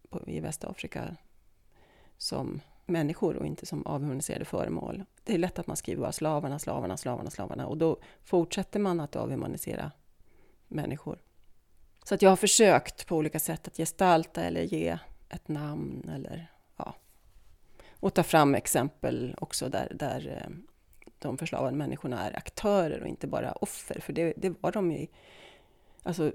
[0.09, 1.15] på, i Västafrika
[2.17, 5.03] som människor och inte som avhumaniserade föremål.
[5.23, 8.99] Det är lätt att man skriver bara slavarna, slavarna, slavarna, slavarna och då fortsätter man
[8.99, 9.91] att avhumanisera
[10.67, 11.19] människor.
[12.03, 14.97] Så att jag har försökt på olika sätt att gestalta eller ge
[15.29, 16.95] ett namn eller ja,
[17.91, 20.55] och ta fram exempel också där, där eh,
[21.19, 25.07] de förslavade människorna är aktörer och inte bara offer, för det, det var de ju.
[26.03, 26.31] Alltså,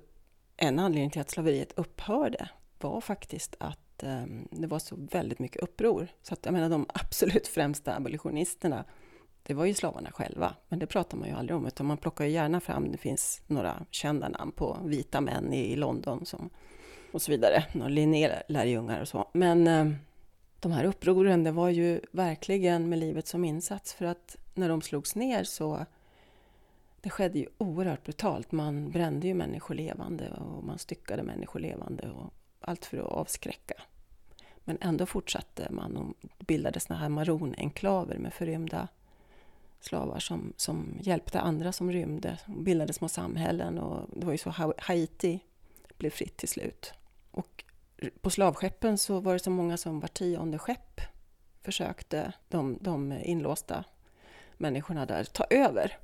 [0.56, 5.62] en anledning till att slaveriet upphörde var faktiskt att um, det var så väldigt mycket
[5.62, 6.08] uppror.
[6.22, 8.84] Så att jag menar de absolut främsta abolitionisterna
[9.46, 12.24] det var ju slavarna själva, men det pratar man ju aldrig om, utan man plockar
[12.24, 16.50] ju gärna fram, det finns några kända namn på vita män i London som,
[17.12, 19.28] och så vidare, några Linné-lärjungar och så.
[19.32, 19.86] Men eh,
[20.60, 24.82] de här upproren, det var ju verkligen med livet som insats, för att när de
[24.82, 25.86] slogs ner så
[27.00, 28.52] det skedde ju oerhört brutalt.
[28.52, 33.74] Man brände ju människor levande och man styckade människor levande och allt för att avskräcka.
[34.64, 38.88] Men ändå fortsatte man och bildade såna här maronenklaver med förrymda
[39.80, 43.78] slavar som, som hjälpte andra som rymde och bildade små samhällen.
[43.78, 45.40] Och det var ju så Haiti
[45.98, 46.92] blev fritt till slut.
[47.30, 47.64] Och
[48.20, 51.00] på slavskeppen så var det så många som var tionde skepp
[51.62, 53.84] försökte de, de inlåsta
[54.56, 55.98] människorna där ta över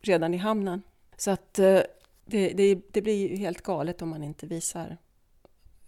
[0.00, 0.82] redan i hamnen.
[1.16, 1.80] Så att eh,
[2.24, 4.96] det, det, det blir ju helt galet om man inte visar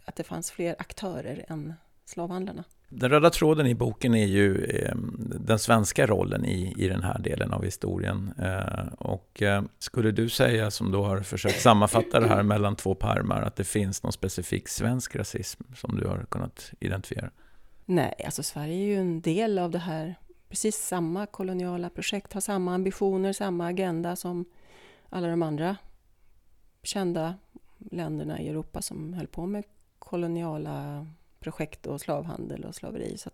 [0.06, 2.64] att det fanns fler aktörer än slavhandlarna.
[2.88, 4.94] Den röda tråden i boken är ju eh,
[5.40, 8.34] den svenska rollen i, i den här delen av historien.
[8.38, 12.94] Eh, och eh, skulle du säga, som då har försökt sammanfatta det här mellan två
[12.94, 17.30] parmar, att det finns någon specifik svensk rasism som du har kunnat identifiera?
[17.84, 20.14] Nej, alltså Sverige är ju en del av det här.
[20.48, 24.44] Precis samma koloniala projekt, har samma ambitioner, samma agenda som
[25.10, 25.76] alla de andra
[26.82, 27.34] kända
[27.78, 29.64] länderna i Europa som höll på med
[30.06, 31.06] koloniala
[31.40, 33.18] projekt och slavhandel och slaveri.
[33.18, 33.30] Så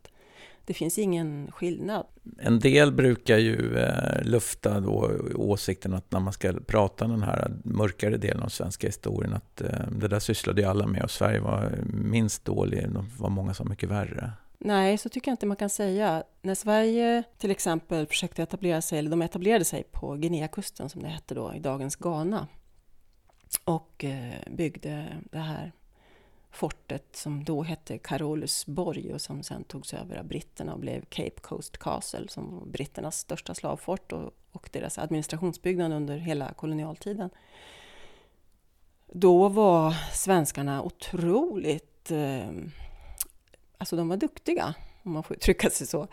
[0.64, 2.06] det finns ingen skillnad.
[2.38, 7.52] En del brukar ju eh, lufta då åsikten att när man ska prata den här
[7.64, 11.40] mörkare delen av svenska historien, att eh, det där sysslade ju alla med och Sverige
[11.40, 14.32] var minst dålig, det var många som var mycket värre.
[14.58, 16.22] Nej, så tycker jag inte man kan säga.
[16.42, 21.08] När Sverige till exempel försökte etablera sig, eller de etablerade sig på Guineakusten som det
[21.08, 22.48] hette då, i dagens Ghana
[23.64, 25.72] och eh, byggde det här
[26.52, 31.40] fortet som då hette Carolusborg och som sen togs över av britterna och blev Cape
[31.40, 37.30] Coast Castle som var britternas största slavfort och, och deras administrationsbyggnad under hela kolonialtiden.
[39.12, 42.10] Då var svenskarna otroligt...
[42.10, 42.50] Eh,
[43.78, 46.08] alltså de var duktiga, om man får uttrycka sig så.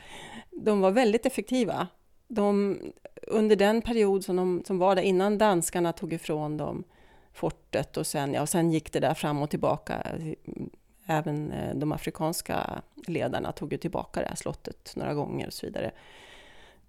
[0.52, 1.88] De var väldigt effektiva.
[2.28, 2.80] De,
[3.28, 6.84] under den period som, de, som var där innan danskarna tog ifrån dem
[7.34, 10.20] fortet och sen, ja, sen gick det där fram och tillbaka.
[11.06, 15.66] Även eh, de afrikanska ledarna tog ju tillbaka det här slottet några gånger och så
[15.66, 15.92] vidare.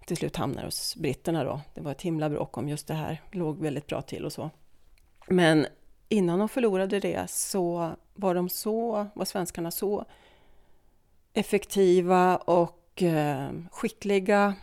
[0.05, 1.61] Till slut hamnade hos britterna då.
[1.73, 3.21] Det var ett himla bråk om just det här.
[3.31, 4.49] Det låg väldigt bra till och så.
[5.27, 5.67] Men
[6.09, 10.05] innan de förlorade det så var de så, var svenskarna så
[11.33, 14.55] effektiva och eh, skickliga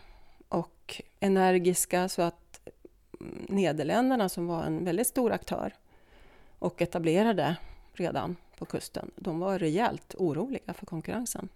[0.49, 2.38] och energiska så att
[3.49, 5.73] Nederländerna som var en väldigt stor aktör
[6.59, 7.57] och etablerade
[7.93, 11.49] redan på kusten, de var rejält oroliga för konkurrensen.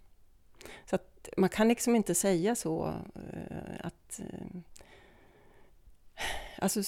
[0.86, 4.19] Så att man kan liksom inte säga så eh, att...
[4.19, 4.60] Eh,
[6.58, 6.82] alltså,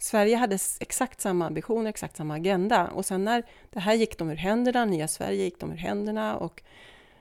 [0.00, 2.88] Sverige hade exakt samma ambitioner, exakt samma agenda.
[2.88, 6.36] Och sen när det här gick dem ur händerna, nya Sverige gick dem ur händerna
[6.36, 6.62] och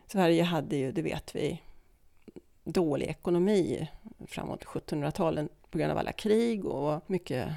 [0.08, 1.62] Sverige hade ju, det vet vi,
[2.64, 3.90] dålig ekonomi
[4.28, 7.50] framåt 1700-talet på grund av alla krig och mycket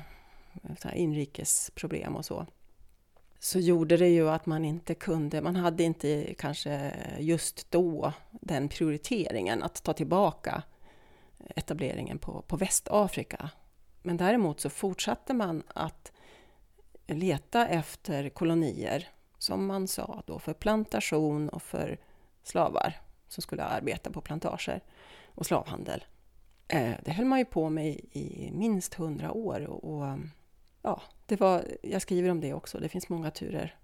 [0.94, 2.46] inrikesproblem och så
[3.42, 8.68] så gjorde det ju att man inte kunde, man hade inte kanske just då den
[8.68, 10.62] prioriteringen att ta tillbaka
[11.56, 13.50] etableringen på, på Västafrika.
[14.02, 16.12] Men däremot så fortsatte man att
[17.06, 21.98] leta efter kolonier, som man sa då, för plantation och för
[22.42, 24.80] slavar som skulle arbeta på plantager
[25.26, 26.04] och slavhandel.
[26.72, 29.66] Eh, det höll man ju på med i minst hundra år.
[29.66, 30.18] Och,
[30.82, 32.78] ja, det var, jag skriver om det också.
[32.78, 33.78] Det finns många turer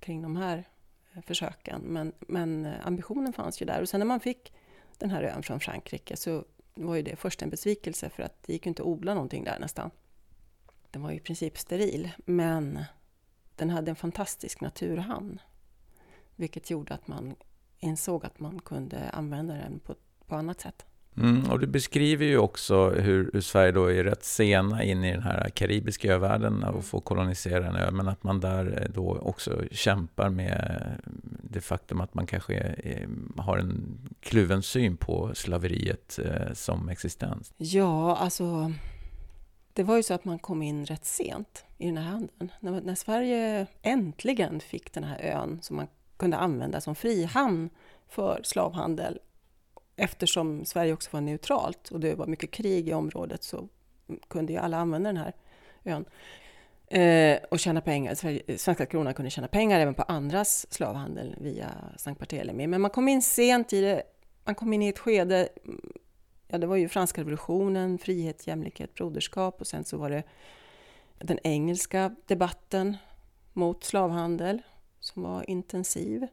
[0.00, 0.68] kring de här
[1.12, 1.80] eh, försöken.
[1.80, 3.80] Men, men eh, ambitionen fanns ju där.
[3.80, 4.52] Och sen när man fick
[4.98, 8.52] den här ön från Frankrike så var ju det först en besvikelse för att det
[8.52, 9.90] gick ju inte att odla någonting där nästan.
[10.90, 12.84] Den var ju i princip steril, men
[13.56, 15.40] den hade en fantastisk naturhamn.
[16.36, 17.34] Vilket gjorde att man
[17.78, 19.94] insåg att man kunde använda den på,
[20.26, 20.86] på annat sätt.
[21.20, 25.12] Mm, och du beskriver ju också hur, hur, Sverige då är rätt sena in i
[25.12, 29.18] den här karibiska övärlden och får kolonisera en ö, men att man där eh, då
[29.18, 31.10] också kämpar med eh,
[31.42, 37.52] det faktum att man kanske är, har en kluven syn på slaveriet eh, som existens.
[37.56, 38.72] Ja, alltså
[39.72, 42.52] det var ju så att man kom in rätt sent i den här handeln.
[42.60, 47.70] När, när Sverige äntligen fick den här ön som man kunde använda som frihamn
[48.08, 49.18] för slavhandel
[49.98, 53.68] eftersom Sverige också var neutralt och det var mycket krig i området så
[54.28, 55.32] kunde ju alla använda den här
[55.84, 56.04] ön
[56.86, 58.26] eh, och tjäna pengar.
[58.26, 62.66] Eh, svenska kronan kunde tjäna pengar även på andras slavhandel via Sankt Barthélemy.
[62.66, 64.02] Men man kom in sent i det.
[64.44, 65.48] Man kom in i ett skede,
[66.48, 70.22] ja det var ju franska revolutionen, frihet, jämlikhet, broderskap och sen så var det
[71.18, 72.96] den engelska debatten
[73.52, 74.62] mot slavhandel
[75.00, 76.26] som var intensiv.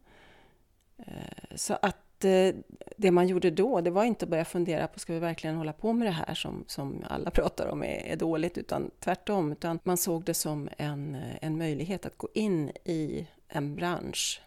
[0.97, 2.55] Eh, så att eh,
[2.97, 5.73] det man gjorde då, det var inte att börja fundera på, ska vi verkligen hålla
[5.73, 9.51] på med det här som, som alla pratar om är, är dåligt, utan tvärtom.
[9.51, 14.41] Utan man såg det som en, en möjlighet att gå in i en bransch,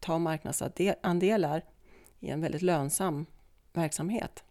[0.00, 1.64] ta marknadsandelar
[2.20, 3.26] i en väldigt lönsam
[3.72, 4.44] verksamhet,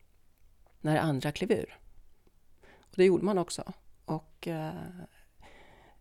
[0.82, 1.78] när andra klev ur.
[2.80, 3.64] Och det gjorde man också.
[4.06, 4.72] Och eh,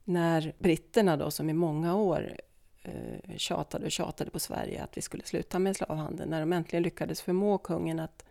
[0.05, 2.41] när britterna då, som i många år
[2.83, 6.31] eh, tjatade och tjatade på Sverige att vi skulle sluta med slavhandeln.
[6.31, 8.25] När de äntligen lyckades förmå kungen att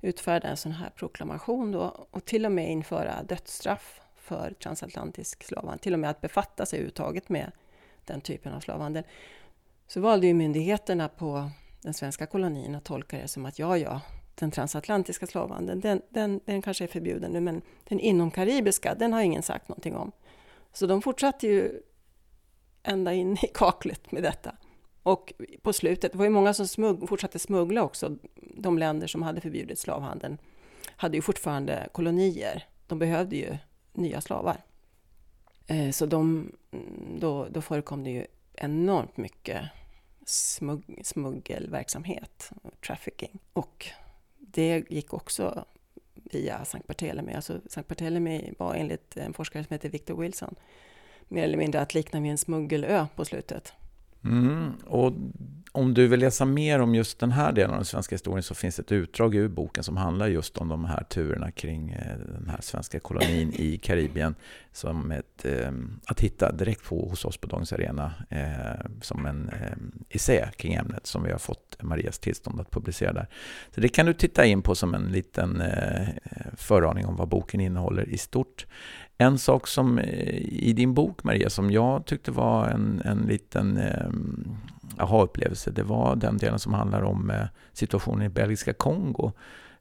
[0.00, 5.78] utfärda en sån här proklamation då, och till och med införa dödsstraff för transatlantisk slavhandel,
[5.78, 7.52] till och med att befatta sig överhuvudtaget med
[8.04, 9.04] den typen av slavhandel,
[9.86, 11.50] så valde ju myndigheterna på
[11.82, 14.00] den svenska kolonin att tolka det som att ja, ja,
[14.34, 19.20] den transatlantiska slavhandeln, den, den, den kanske är förbjuden nu, men den inomkaribiska, den har
[19.20, 20.12] ingen sagt någonting om.
[20.72, 21.82] Så de fortsatte ju
[22.82, 24.56] ända in i kaklet med detta.
[25.02, 28.16] Och på slutet, det var ju många som smugg, fortsatte smuggla också.
[28.56, 30.38] De länder som hade förbjudit slavhandeln
[30.96, 32.66] hade ju fortfarande kolonier.
[32.86, 33.56] De behövde ju
[33.92, 34.62] nya slavar.
[35.66, 39.62] Eh, så de, mm, då, då förekom det ju enormt mycket
[40.26, 42.50] smugg, smuggelverksamhet,
[42.86, 43.38] trafficking.
[43.52, 43.86] Och
[44.38, 45.64] det gick också
[46.14, 47.32] via Sankt Barthélemy.
[47.32, 50.54] Alltså Sankt Barthélemy var enligt en forskare som heter Victor Wilson
[51.32, 53.72] mer eller mindre att likna vid en smuggelö på slutet.
[54.24, 55.12] Mm, och
[55.74, 58.54] om du vill läsa mer om just den här delen av den svenska historien så
[58.54, 62.48] finns ett utdrag ur boken som handlar just om de här turerna kring eh, den
[62.48, 64.34] här svenska kolonin i Karibien
[64.72, 65.72] som ett, eh,
[66.06, 70.74] att hitta direkt på, hos oss på Dagens Arena eh, som en eh, essä kring
[70.74, 73.26] ämnet som vi har fått Marias tillstånd att publicera där.
[73.74, 76.08] Så det kan du titta in på som en liten eh,
[76.56, 78.66] föraning om vad boken innehåller i stort.
[79.22, 83.76] En sak som eh, i din bok Maria som jag tyckte var en, en liten
[83.76, 84.10] eh,
[84.98, 89.32] aha-upplevelse, det var den delen som handlar om eh, situationen i belgiska Kongo.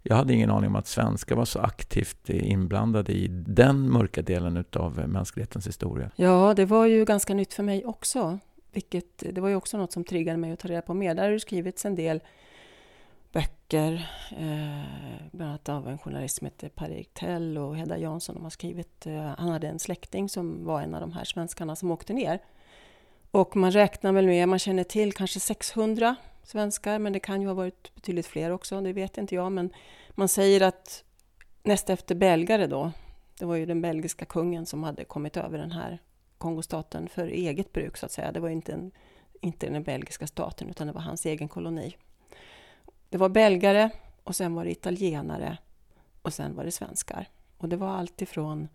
[0.04, 4.22] Jag hade ingen aning om att svenskar var så aktivt eh, inblandade i den mörka
[4.22, 6.12] delen av mänsklighetens historia.
[6.16, 8.40] Ja, det var ju ganska nytt för mig också.
[8.74, 11.16] Vilket, det var ju också något som triggade mig att ta reda på mer.
[11.16, 12.20] Där har det skrivits en del
[13.32, 13.94] böcker,
[14.32, 18.36] eh, bland annat av en journalist som heter Per-Erik Tell och Hedda Jansson.
[18.36, 21.76] De har skrivit, eh, han hade en släkting som var en av de här svenskarna
[21.76, 22.40] som åkte ner
[23.32, 27.48] och man räknar väl med, man känner till kanske 600 svenskar, men det kan ju
[27.48, 29.52] ha varit betydligt fler också, det vet inte jag.
[29.52, 29.74] Men
[30.10, 31.04] man säger att
[31.64, 32.92] näst efter belgare då,
[33.40, 36.00] det var ju den belgiska kungen som hade kommit över den här
[36.38, 38.32] Kongostaten för eget bruk så att säga.
[38.32, 38.92] Det var inte, en,
[39.42, 41.96] inte den belgiska staten utan det var hans egen koloni.
[43.12, 43.90] Det var belgare
[44.24, 45.58] och sen var det italienare
[46.22, 47.28] och sen var det svenskar.
[47.58, 48.68] Och det var allt ifrån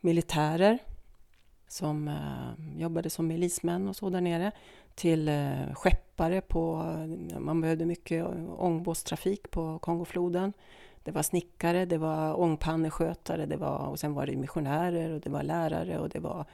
[0.00, 0.78] militärer
[1.68, 4.52] som eh, jobbade som milismän och så där nere
[4.94, 6.76] till eh, skeppare på,
[7.38, 8.26] man behövde mycket
[8.58, 10.52] ångbåtstrafik på Kongofloden.
[11.02, 15.30] Det var snickare, det var ångpanneskötare, det var, och sen var det missionärer och det
[15.30, 16.44] var lärare och det var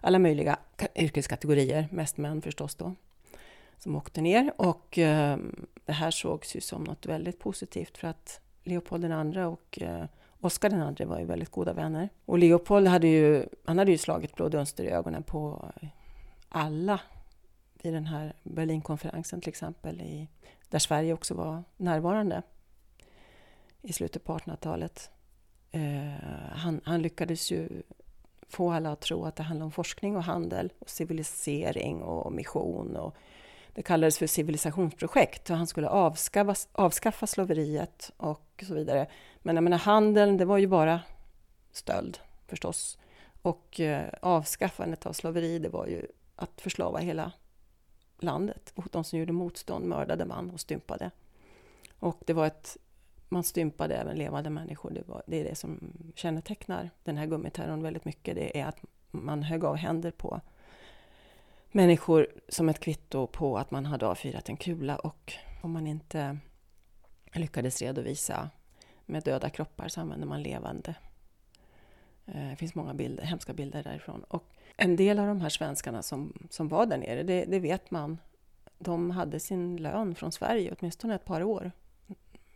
[0.00, 0.58] alla möjliga
[0.94, 2.94] yrkeskategorier, mest män förstås då,
[3.82, 4.52] som åkte ner.
[4.56, 5.38] Och eh,
[5.84, 10.04] det här sågs ju som något väldigt positivt för att Leopold II och eh,
[10.40, 12.08] Oscar II var ju väldigt goda vänner.
[12.24, 15.72] Och Leopold hade ju, han hade ju slagit blå dunster i ögonen på
[16.48, 17.00] alla
[17.82, 20.28] vid den här Berlinkonferensen till exempel, i,
[20.68, 22.42] där Sverige också var närvarande
[23.82, 25.10] i slutet på 1800-talet.
[25.70, 27.82] Eh, han, han, lyckades ju
[28.48, 32.96] få alla att tro att det handlade om forskning och handel och civilisering och mission.
[32.96, 33.16] Och
[33.74, 39.06] det kallades för civilisationsprojekt och han skulle avskaffa, avskaffa slaveriet och så vidare.
[39.38, 41.00] Men jag menar, handeln, det var ju bara
[41.72, 42.98] stöld förstås.
[43.42, 46.06] Och eh, avskaffandet av slaveri, det var ju
[46.36, 47.32] att förslava hela
[48.18, 48.72] landet.
[48.74, 51.10] Och de som gjorde motstånd mördade man och stympade.
[51.98, 52.76] Och det var ett,
[53.28, 54.90] man stympade även levande människor.
[54.90, 58.34] Det, var, det är det som kännetecknar den här gummiterrorn väldigt mycket.
[58.34, 58.78] Det är att
[59.10, 60.40] man högg av händer på
[61.72, 66.38] människor som ett kvitto på att man hade avfyrat en kula och om man inte
[67.32, 68.50] lyckades redovisa
[69.06, 70.94] med döda kroppar så använde man levande.
[72.26, 74.24] Eh, det finns många bilder, hemska bilder därifrån.
[74.28, 74.44] Och
[74.76, 78.18] en del av de här svenskarna som, som var där nere, det, det vet man,
[78.78, 81.72] de hade sin lön från Sverige åtminstone ett par år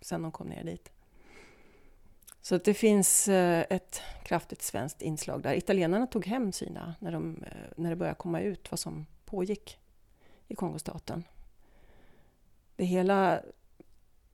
[0.00, 0.92] sedan de kom ner dit.
[2.46, 5.54] Så det finns eh, ett kraftigt svenskt inslag där.
[5.54, 9.78] Italienarna tog hem sina när, de, eh, när det började komma ut vad som pågick
[10.48, 11.24] i Kongostaten.
[12.76, 13.40] Det hela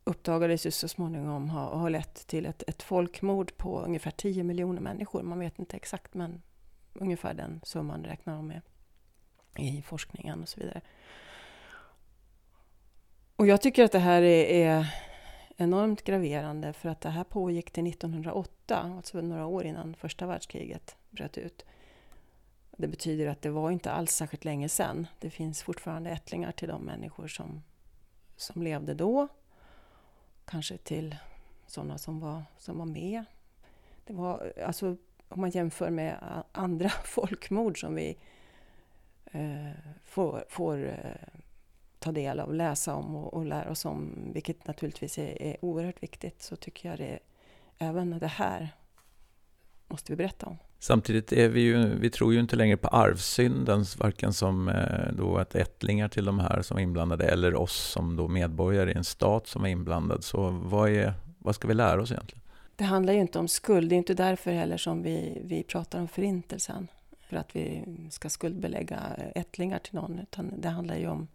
[0.05, 4.81] uppdagades ju så småningom ha, ha lett till ett, ett folkmord på ungefär 10 miljoner
[4.81, 5.23] människor.
[5.23, 6.43] Man vet inte exakt, men
[6.93, 8.61] ungefär den summan räknar de med
[9.57, 10.81] i forskningen och så vidare.
[13.37, 14.95] Och jag tycker att det här är, är
[15.63, 20.97] enormt graverande för att det här pågick till 1908, alltså några år innan första världskriget
[21.11, 21.65] bröt ut.
[22.77, 25.07] Det betyder att det var inte alls särskilt länge sedan.
[25.19, 27.63] Det finns fortfarande ättlingar till de människor som,
[28.37, 29.29] som levde då.
[30.45, 31.17] Kanske till
[31.67, 33.25] sådana som var, som var med.
[34.05, 34.97] Det var, alltså,
[35.29, 38.19] om man jämför med andra folkmord som vi
[39.25, 39.71] eh,
[40.05, 41.41] får, får eh,
[42.03, 46.03] ta del av, läsa om och, och lära oss om, vilket naturligtvis är, är oerhört
[46.03, 47.19] viktigt, så tycker jag det
[47.79, 48.69] även det här
[49.89, 50.59] måste vi berätta om.
[50.79, 55.39] Samtidigt är vi ju, vi tror ju inte längre på arvsynden, varken som eh, då
[55.39, 59.05] ett ättlingar till de här som är inblandade eller oss som då medborgare i en
[59.05, 60.25] stat som är inblandad.
[60.25, 62.43] Så vad, är, vad ska vi lära oss egentligen?
[62.77, 63.89] Det handlar ju inte om skuld.
[63.89, 66.89] Det är inte därför heller som vi, vi pratar om förintelsen.
[67.21, 68.99] För att vi ska skuldbelägga
[69.35, 70.19] ättlingar till någon.
[70.19, 71.29] Utan det handlar ju om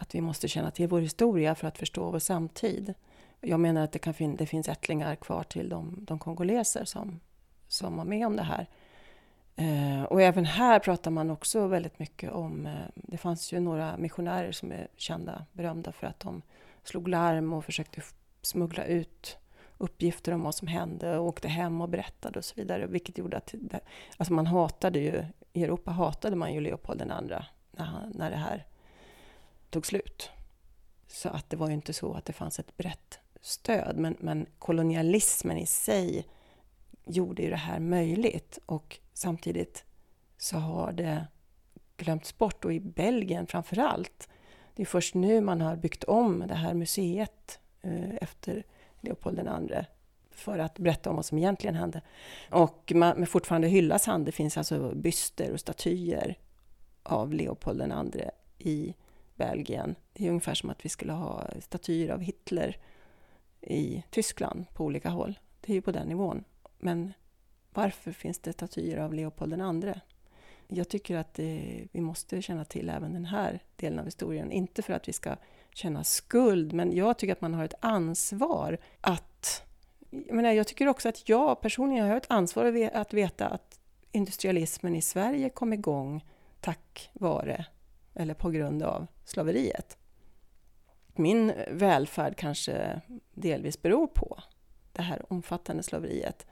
[0.00, 2.94] att vi måste känna till vår historia för att förstå vår samtid.
[3.40, 7.20] Jag menar att det, kan fin det finns ättlingar kvar till de, de kongoleser som,
[7.68, 8.66] som var med om det här.
[9.56, 12.66] Eh, och även här pratar man också väldigt mycket om...
[12.66, 16.42] Eh, det fanns ju några missionärer som är kända, berömda för att de
[16.82, 18.02] slog larm och försökte
[18.42, 19.38] smuggla ut
[19.78, 22.86] uppgifter om vad som hände och åkte hem och berättade och så vidare.
[22.86, 23.54] Vilket gjorde att...
[23.58, 23.80] Det,
[24.16, 25.24] alltså man hatade ju...
[25.52, 28.66] I Europa hatade man ju Leopold II när, han, när det här
[29.70, 30.30] tog slut.
[31.08, 34.46] Så att det var ju inte så att det fanns ett brett stöd, men, men
[34.58, 36.26] kolonialismen i sig
[37.04, 39.84] gjorde ju det här möjligt och samtidigt
[40.38, 41.26] så har det
[41.96, 44.28] glömts bort och i Belgien framför allt.
[44.74, 48.64] Det är först nu man har byggt om det här museet eh, efter
[49.00, 49.84] Leopold II
[50.30, 52.02] för att berätta om vad som egentligen hände.
[52.50, 54.24] Och man, men fortfarande hyllas han.
[54.24, 56.38] Det finns alltså byster och statyer
[57.02, 57.82] av Leopold
[58.14, 58.24] II
[58.58, 58.94] i
[59.40, 59.94] Belgien.
[60.12, 62.76] Det är ungefär som att vi skulle ha statyer av Hitler
[63.60, 65.38] i Tyskland på olika håll.
[65.60, 66.44] Det är ju på den nivån.
[66.78, 67.12] Men
[67.74, 69.94] varför finns det statyer av Leopold II?
[70.68, 74.52] Jag tycker att det, vi måste känna till även den här delen av historien.
[74.52, 75.36] Inte för att vi ska
[75.74, 79.62] känna skuld, men jag tycker att man har ett ansvar att...
[80.10, 83.80] Jag, menar, jag tycker också att jag personligen har ett ansvar att veta att
[84.12, 86.24] industrialismen i Sverige kom igång
[86.60, 87.66] tack vare
[88.20, 89.96] eller på grund av slaveriet.
[91.14, 93.00] Min välfärd kanske
[93.34, 94.42] delvis beror på
[94.92, 96.46] det här omfattande slaveriet.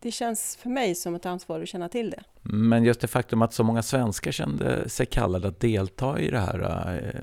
[0.00, 2.22] Det känns för mig som ett ansvar att känna till det.
[2.42, 6.38] Men just det faktum att så många svenskar kände sig kallade att delta i det
[6.38, 6.60] här
[7.14, 7.22] eh,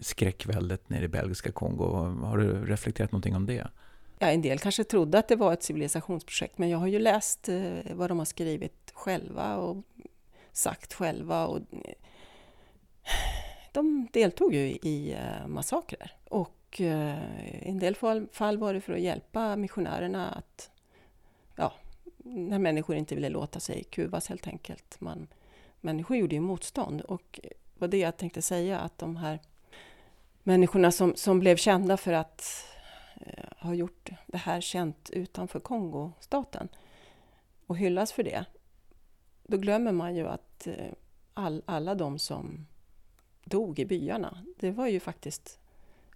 [0.00, 1.84] skräckväldet nere i belgiska Kongo,
[2.24, 3.66] har du reflekterat någonting om det?
[4.18, 7.48] Ja, en del kanske trodde att det var ett civilisationsprojekt, men jag har ju läst
[7.48, 7.62] eh,
[7.94, 9.84] vad de har skrivit själva och
[10.52, 11.46] sagt själva.
[11.46, 11.60] Och
[13.72, 16.12] de deltog ju i eh, massakrer.
[16.24, 17.94] Och i en del
[18.32, 20.70] fall var det för att hjälpa missionärerna att,
[21.56, 21.72] ja,
[22.24, 25.00] när människor inte ville låta sig kuvas helt enkelt.
[25.00, 25.26] Man,
[25.80, 29.38] människor gjorde ju motstånd och det var det jag tänkte säga att de här
[30.42, 32.66] människorna som, som blev kända för att
[33.20, 36.68] eh, ha gjort det här känt utanför Kongostaten
[37.66, 38.44] och hyllas för det.
[39.42, 40.92] Då glömmer man ju att eh,
[41.34, 42.66] all, alla de som
[43.44, 45.58] dog i byarna, det var ju faktiskt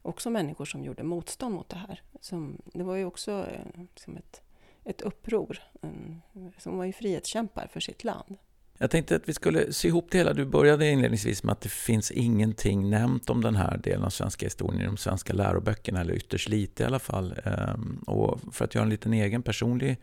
[0.02, 2.02] också människor som gjorde motstånd mot det här.
[2.20, 4.42] Som, det var ju också liksom ett,
[4.84, 6.22] ett uppror, en,
[6.58, 8.36] som var ju frihetskämpar för sitt land.
[8.80, 10.32] Jag tänkte att vi skulle sy ihop det hela.
[10.32, 14.46] Du började inledningsvis med att det finns ingenting nämnt om den här delen av svenska
[14.46, 17.34] historien i de svenska läroböckerna, eller ytterst lite i alla fall.
[17.44, 19.96] Ehm, och för att göra en liten egen personlig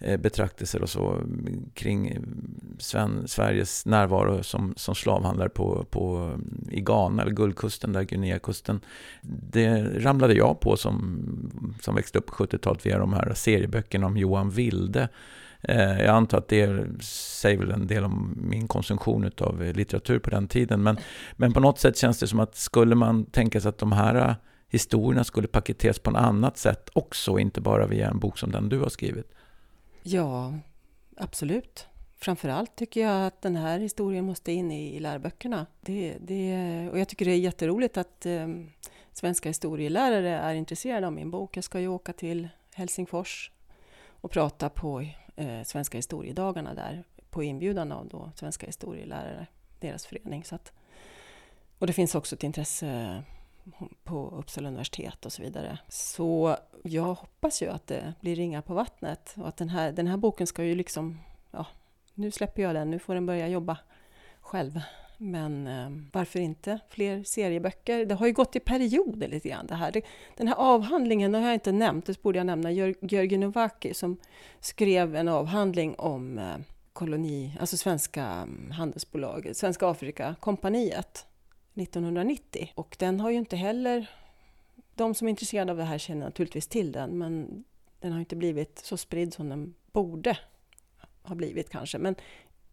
[0.00, 1.22] Eh, betraktelser och så
[1.74, 2.18] kring
[2.78, 6.32] Sven, Sveriges närvaro som, som slavhandlare på, på,
[6.70, 8.80] i Ghana eller Guldkusten, där Guineakusten.
[9.22, 11.22] Det ramlade jag på som,
[11.80, 15.08] som växte upp på 70-talet via de här serieböckerna om Johan Wilde
[15.60, 20.30] eh, jag antar att det säger väl en del om min konsumtion av litteratur på
[20.30, 20.82] den tiden.
[20.82, 20.96] Men,
[21.36, 24.14] men på något sätt känns det som att skulle man tänka sig att de här
[24.14, 24.34] eh,
[24.68, 28.68] historierna skulle paketeras på något annat sätt också, inte bara via en bok som den
[28.68, 29.34] du har skrivit?
[30.02, 30.54] Ja,
[31.16, 31.86] absolut.
[32.16, 35.66] Framförallt tycker jag att den här historien måste in i läroböckerna.
[35.80, 38.48] Det, det, och jag tycker det är jätteroligt att eh,
[39.12, 41.56] svenska historielärare är intresserade av min bok.
[41.56, 43.50] Jag ska ju åka till Helsingfors
[44.06, 45.00] och prata på
[45.36, 49.46] eh, Svenska historiedagarna där på inbjudan av då Svenska historielärare,
[49.80, 50.44] deras förening.
[50.44, 50.72] Så att,
[51.78, 53.22] och det finns också ett intresse
[54.04, 55.78] på Uppsala universitet och så vidare.
[55.88, 60.06] Så jag hoppas ju att det blir ringar på vattnet och att den här, den
[60.06, 61.18] här boken ska ju liksom,
[61.50, 61.66] ja,
[62.14, 63.78] nu släpper jag den, nu får den börja jobba
[64.40, 64.80] själv.
[65.20, 68.04] Men eh, varför inte fler serieböcker?
[68.04, 69.92] Det har ju gått i perioder lite grann det här.
[69.92, 70.02] Det,
[70.36, 72.70] den här avhandlingen har jag inte nämnt, det borde jag nämna.
[72.72, 74.16] Jörgen Novaki som
[74.60, 76.56] skrev en avhandling om eh,
[76.92, 81.26] koloni, alltså svenska mm, handelsbolaget, Svenska Afrikakompaniet
[81.78, 82.72] 1990.
[82.74, 84.10] Och den har ju inte heller...
[84.94, 87.64] De som är intresserade av det här känner naturligtvis till den, men
[88.00, 90.38] den har inte blivit så spridd som den borde
[91.22, 91.98] ha blivit kanske.
[91.98, 92.14] Men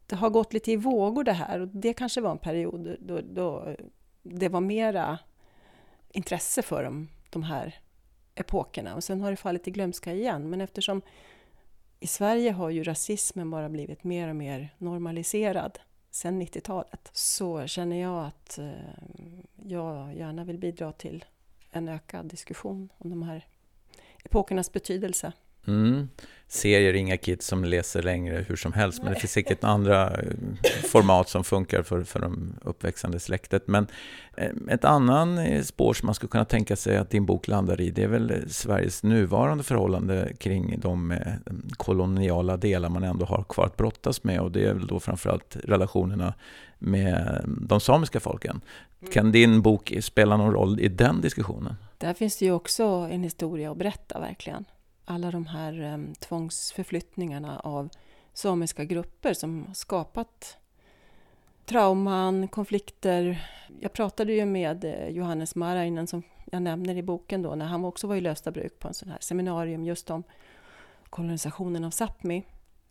[0.06, 3.22] det har gått lite i vågor det här och det kanske var en period då,
[3.22, 3.76] då
[4.24, 5.20] det var mera
[6.12, 7.80] intresse för dem, de här
[8.36, 8.95] epokerna.
[8.95, 10.49] Och sen har det fallit i glömska igen.
[10.49, 11.01] Men eftersom
[11.99, 15.80] i Sverige har ju rasismen bara blivit mer och mer normaliserad
[16.16, 18.72] sen 90-talet så känner jag att eh,
[19.55, 21.26] jag gärna vill bidra till
[21.72, 23.45] en ökad diskussion om de här
[24.24, 25.34] epokernas betydelse.
[25.68, 26.07] Mm.
[26.47, 30.34] Serier, inga kids som läser längre hur som helst, men det finns säkert andra eh,
[30.91, 33.68] format som funkar för, för de uppväxande släktet.
[33.68, 33.88] Men
[34.38, 37.82] eh, ett annan eh, spår som man skulle kunna tänka sig att din bok landar
[37.82, 41.18] i, det är väl Sveriges nuvarande förhållande kring de
[41.78, 45.57] koloniala delar man ändå har kvar att brottas med och det är väl då framförallt
[45.63, 46.34] relationerna
[46.80, 48.61] med de samiska folken.
[49.13, 51.76] Kan din bok spela någon roll i den diskussionen?
[51.97, 54.66] Där finns det ju också en historia att berätta verkligen
[55.06, 57.89] alla de här eh, tvångsförflyttningarna av
[58.34, 60.58] samiska grupper som skapat
[61.66, 63.47] trauman, konflikter.
[63.80, 67.86] Jag pratade ju med eh, Johannes Marainen som jag nämner i boken då, när han
[67.86, 70.24] också var i Löstabruk på en sån här seminarium just om
[71.10, 72.43] kolonisationen av Sápmi.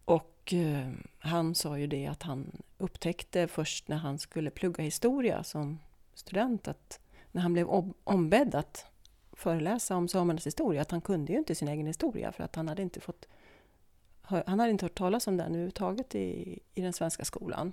[0.05, 5.45] Och eh, han sa ju det att han upptäckte först när han skulle plugga historia
[5.45, 5.79] som
[6.15, 7.01] student att
[7.33, 7.69] när han blev
[8.05, 8.87] ombedd att
[9.37, 12.69] föreläsa om samernas historia, att han kunde ju inte sin egen historia för att han
[12.69, 13.27] hade inte fått
[14.27, 17.73] han hade inte hört talas om den överhuvudtaget i, i den svenska skolan.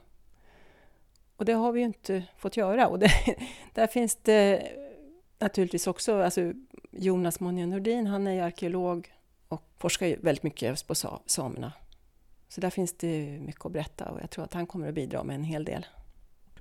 [1.36, 2.88] Och det har vi ju inte fått göra.
[2.88, 3.12] Och det,
[3.74, 4.72] där finns det
[5.40, 6.54] naturligtvis också, alltså
[6.92, 9.14] Jonas Monja Nordin, han är ju arkeolog
[9.48, 10.96] och forskar ju väldigt mycket på
[11.26, 11.74] samerna.
[12.48, 15.24] Så där finns det mycket att berätta och jag tror att han kommer att bidra
[15.24, 15.86] med en hel del.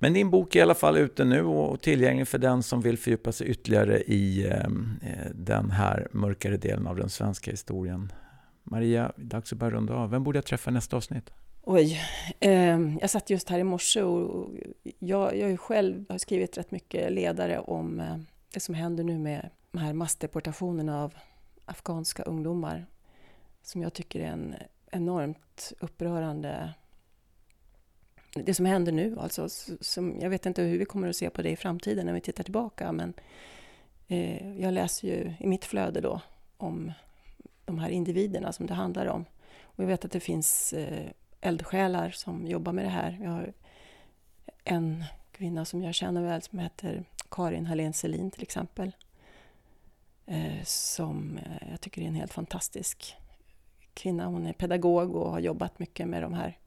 [0.03, 2.97] Men din bok är i alla fall ute nu och tillgänglig för den som vill
[2.97, 8.11] fördjupa sig ytterligare i ehm, eh, den här mörkare delen av den svenska historien.
[8.63, 10.09] Maria, dags att börja runda av.
[10.09, 11.29] Vem borde jag träffa i nästa avsnitt?
[11.61, 12.01] Oj,
[12.39, 14.49] eh, jag satt just här i morse och
[14.99, 18.17] jag, jag själv har skrivit rätt mycket ledare om eh,
[18.53, 21.13] det som händer nu med de här massdeportationerna av
[21.65, 22.85] afghanska ungdomar
[23.61, 24.55] som jag tycker är en
[24.91, 26.73] enormt upprörande
[28.33, 29.17] det som händer nu.
[29.19, 29.49] Alltså,
[29.81, 32.21] som, jag vet inte hur vi kommer att se på det i framtiden när vi
[32.21, 33.13] tittar tillbaka, men
[34.07, 36.21] eh, jag läser ju i mitt flöde då
[36.57, 36.91] om
[37.65, 39.25] de här individerna som det handlar om.
[39.61, 41.09] Och jag vet att det finns eh,
[41.41, 43.19] eldsjälar som jobbar med det här.
[43.23, 43.53] Jag har
[44.63, 48.91] en kvinna som jag känner väl som heter Karin Hallén Selin till exempel.
[50.25, 53.15] Eh, som eh, jag tycker är en helt fantastisk
[53.93, 54.25] kvinna.
[54.25, 56.57] Hon är pedagog och har jobbat mycket med de här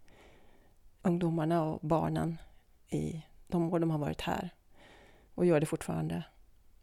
[1.05, 2.39] ungdomarna och barnen
[2.89, 4.51] i de år de har varit här
[5.35, 6.23] och gör det fortfarande.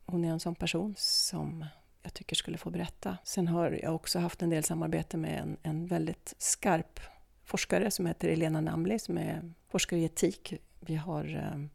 [0.06, 1.66] Hon är en sån person som
[2.02, 3.18] jag tycker skulle få berätta.
[3.24, 7.00] Sen har jag också haft en del samarbete med en, en väldigt skarp
[7.44, 10.54] forskare som heter Elena Namli som är forskare i etik.
[10.80, 11.66] Vi har eh,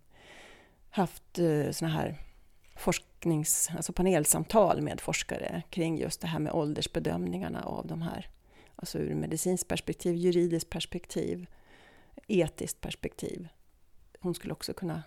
[0.90, 2.16] haft eh, såna här
[2.76, 8.28] forsknings, alltså panelsamtal med forskare kring just det här med åldersbedömningarna av de här.
[8.76, 11.46] Alltså ur medicinskt perspektiv, juridiskt perspektiv,
[12.26, 13.48] etiskt perspektiv.
[14.20, 15.02] Hon skulle också kunna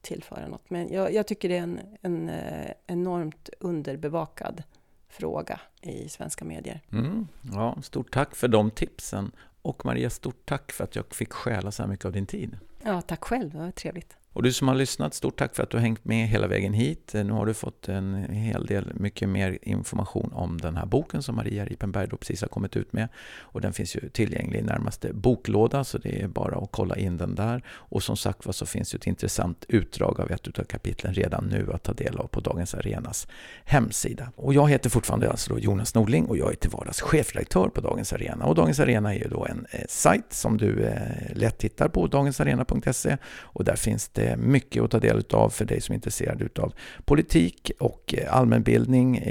[0.00, 0.70] tillföra något.
[0.70, 4.62] Men jag, jag tycker det är en, en eh, enormt underbevakad
[5.08, 6.80] fråga i svenska medier.
[6.92, 9.32] Mm, ja, stort tack för de tipsen.
[9.62, 12.58] Och Maria, stort tack för att jag fick stjäla så här mycket av din tid.
[12.84, 14.17] Ja, tack själv, det var trevligt.
[14.38, 16.72] Och du som har lyssnat, stort tack för att du har hängt med hela vägen
[16.72, 17.10] hit.
[17.14, 21.36] Nu har du fått en hel del, mycket mer information om den här boken som
[21.36, 23.08] Maria Ripenberg då precis har kommit ut med.
[23.38, 27.16] Och den finns ju tillgänglig i närmaste boklåda, så det är bara att kolla in
[27.16, 27.62] den där.
[27.68, 31.44] Och som sagt var så finns det ett intressant utdrag av ett av kapitlen redan
[31.44, 33.28] nu att ta del av på Dagens Arenas
[33.64, 34.32] hemsida.
[34.36, 38.12] Och jag heter fortfarande alltså Jonas Norling och jag är till vardags chefredaktör på Dagens
[38.12, 38.44] Arena.
[38.44, 42.06] Och Dagens Arena är ju då en eh, sajt som du eh, lätt hittar på,
[42.06, 43.16] dagensarena.se.
[43.40, 46.58] Och där finns det Eh, mycket att ta del av för dig som är intresserad
[46.58, 46.72] av
[47.04, 49.22] politik och eh, allmänbildning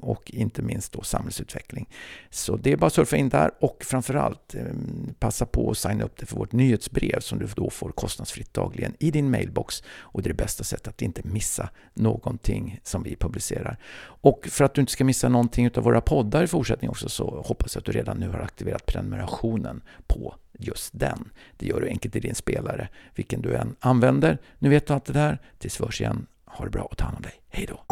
[0.00, 1.88] och inte minst då samhällsutveckling.
[2.30, 4.64] Så det är bara att surfa in där och framförallt eh,
[5.18, 8.94] passa på att signa upp dig för vårt nyhetsbrev som du då får kostnadsfritt dagligen
[8.98, 13.16] i din mailbox och det är det bästa sättet att inte missa någonting som vi
[13.16, 13.78] publicerar.
[14.02, 17.42] Och för att du inte ska missa någonting av våra poddar i fortsättningen också så
[17.46, 21.30] hoppas jag att du redan nu har aktiverat prenumerationen på just den.
[21.56, 24.38] Det gör du enkelt i din spelare, vilken du än använder.
[24.58, 25.38] Nu vet du allt det där.
[25.58, 27.34] Tills vi hörs igen, ha det bra och ta hand om dig.
[27.48, 27.84] Hej då!